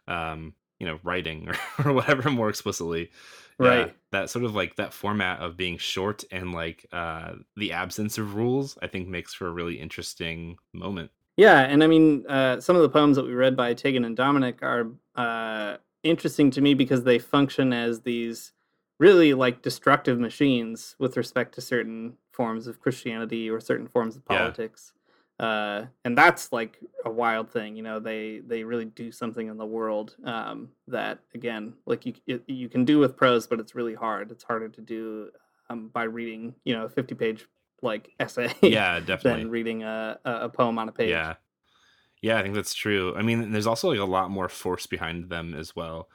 [0.07, 1.47] um, you know, writing
[1.79, 3.11] or, or whatever more explicitly.
[3.59, 3.95] Yeah, Right.
[4.11, 8.34] that sort of like that format of being short and like uh, the absence of
[8.34, 11.11] rules, I think makes for a really interesting moment.
[11.38, 14.17] Yeah, and I mean, uh, some of the poems that we read by Tegan and
[14.17, 18.51] Dominic are uh, interesting to me because they function as these
[18.99, 24.23] really like destructive machines with respect to certain forms of Christianity or certain forms of
[24.29, 24.38] Yeah.
[24.39, 24.93] politics.
[25.41, 27.75] Uh, and that's like a wild thing.
[27.75, 32.13] You know, they they really do something in the world um, that again, like you
[32.27, 34.31] it, you can do with prose, but it's really hard.
[34.31, 35.31] It's harder to do
[35.69, 37.47] um, by reading, you know, a fifty page
[37.81, 38.53] like essay.
[38.61, 39.41] Yeah, definitely.
[39.41, 41.09] than reading a, a poem on a page.
[41.09, 41.35] Yeah.
[42.21, 43.15] Yeah, I think that's true.
[43.17, 46.07] I mean, there's also like a lot more force behind them as well.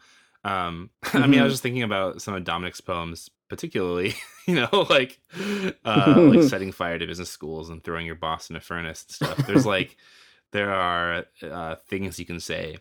[0.44, 1.54] Um, I mean, I was Mhm.
[1.54, 4.14] just thinking about some of Dominic's poems, particularly,
[4.46, 5.20] you know, like
[5.84, 9.14] uh, like setting fire to business schools and throwing your boss in a furnace and
[9.14, 9.46] stuff.
[9.46, 9.96] There's like
[10.52, 12.78] there are uh, things you can say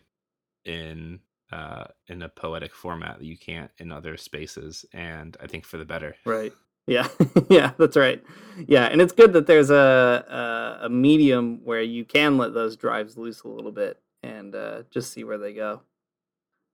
[0.64, 1.20] in
[1.52, 5.76] uh, in a poetic format that you can't in other spaces, and I think for
[5.76, 6.16] the better.
[6.24, 6.52] Right.
[6.88, 7.08] Yeah.
[7.50, 8.22] yeah, that's right.
[8.68, 12.76] Yeah, and it's good that there's a, a a medium where you can let those
[12.76, 15.82] drives loose a little bit and uh, just see where they go.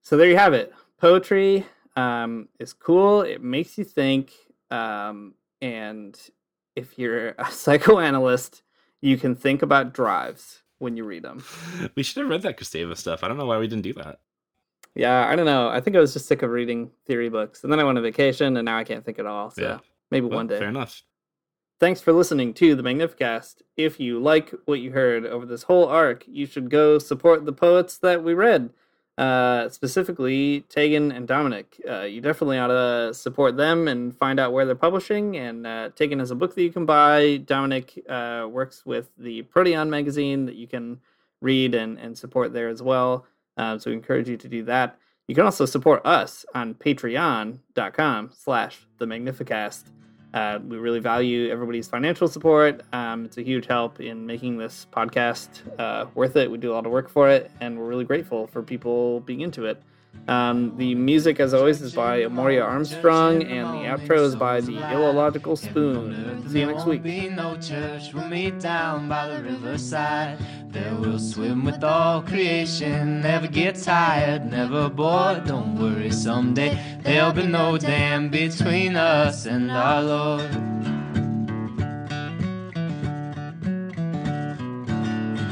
[0.03, 0.73] So there you have it.
[0.99, 1.65] Poetry
[1.95, 3.21] um, is cool.
[3.21, 4.31] It makes you think,
[4.71, 6.19] um, and
[6.75, 8.63] if you're a psychoanalyst,
[9.01, 11.43] you can think about drives when you read them.
[11.95, 13.23] We should have read that Gustavo stuff.
[13.23, 14.19] I don't know why we didn't do that.
[14.95, 15.69] Yeah, I don't know.
[15.69, 18.03] I think I was just sick of reading theory books, and then I went on
[18.03, 19.49] vacation, and now I can't think at all.
[19.51, 19.79] So Yeah.
[20.11, 20.59] maybe Well, one day.
[20.59, 21.01] Fair enough.
[21.79, 23.61] Thanks for listening to the Magnificast.
[23.75, 27.51] If you like what you heard over this whole arc, you should go support the
[27.53, 28.69] poets that we read,
[29.17, 31.79] uh, specifically Tegan and Dominic.
[31.87, 35.37] Uh, you definitely ought to support them and find out where they're publishing.
[35.37, 37.37] And uh, Tegan has a book that you can buy.
[37.37, 40.99] Dominic uh, works with the Protean magazine that you can
[41.41, 43.25] read and, and support there as well.
[43.57, 44.97] Um, so we encourage you to do that.
[45.27, 49.83] You can also support us on patreon.com slash the Magnificast.
[50.33, 52.81] Uh, we really value everybody's financial support.
[52.91, 55.47] Um, it's a huge help in making this podcast
[55.79, 56.49] uh, worth it.
[56.49, 59.41] We do a lot of work for it, and we're really grateful for people being
[59.41, 59.81] into it.
[60.27, 64.77] Um, the music, as always, is by Amaryah Armstrong, and the outro is by the
[64.93, 66.47] Illogical Spoon.
[66.49, 67.03] See you next week.
[67.03, 68.13] no church.
[68.13, 70.39] We'll meet down by the riverside.
[70.71, 73.21] There we'll swim with all creation.
[73.21, 75.45] Never get tired, never bored.
[75.45, 80.51] Don't worry, someday there'll be no dam between us and our Lord.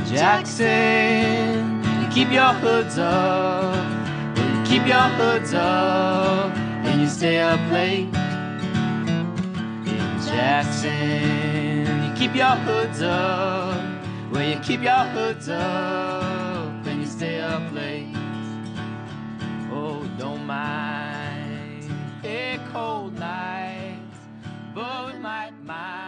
[0.07, 4.00] Jackson, keep your hoods up.
[4.71, 8.07] Keep your hoods up and you stay up late.
[9.85, 13.83] In Jackson, you keep your hoods up.
[14.31, 18.15] Well, you keep your hoods up and you stay up late.
[19.73, 21.91] Oh, don't mind
[22.23, 23.99] a cold night,
[24.73, 26.00] but might mind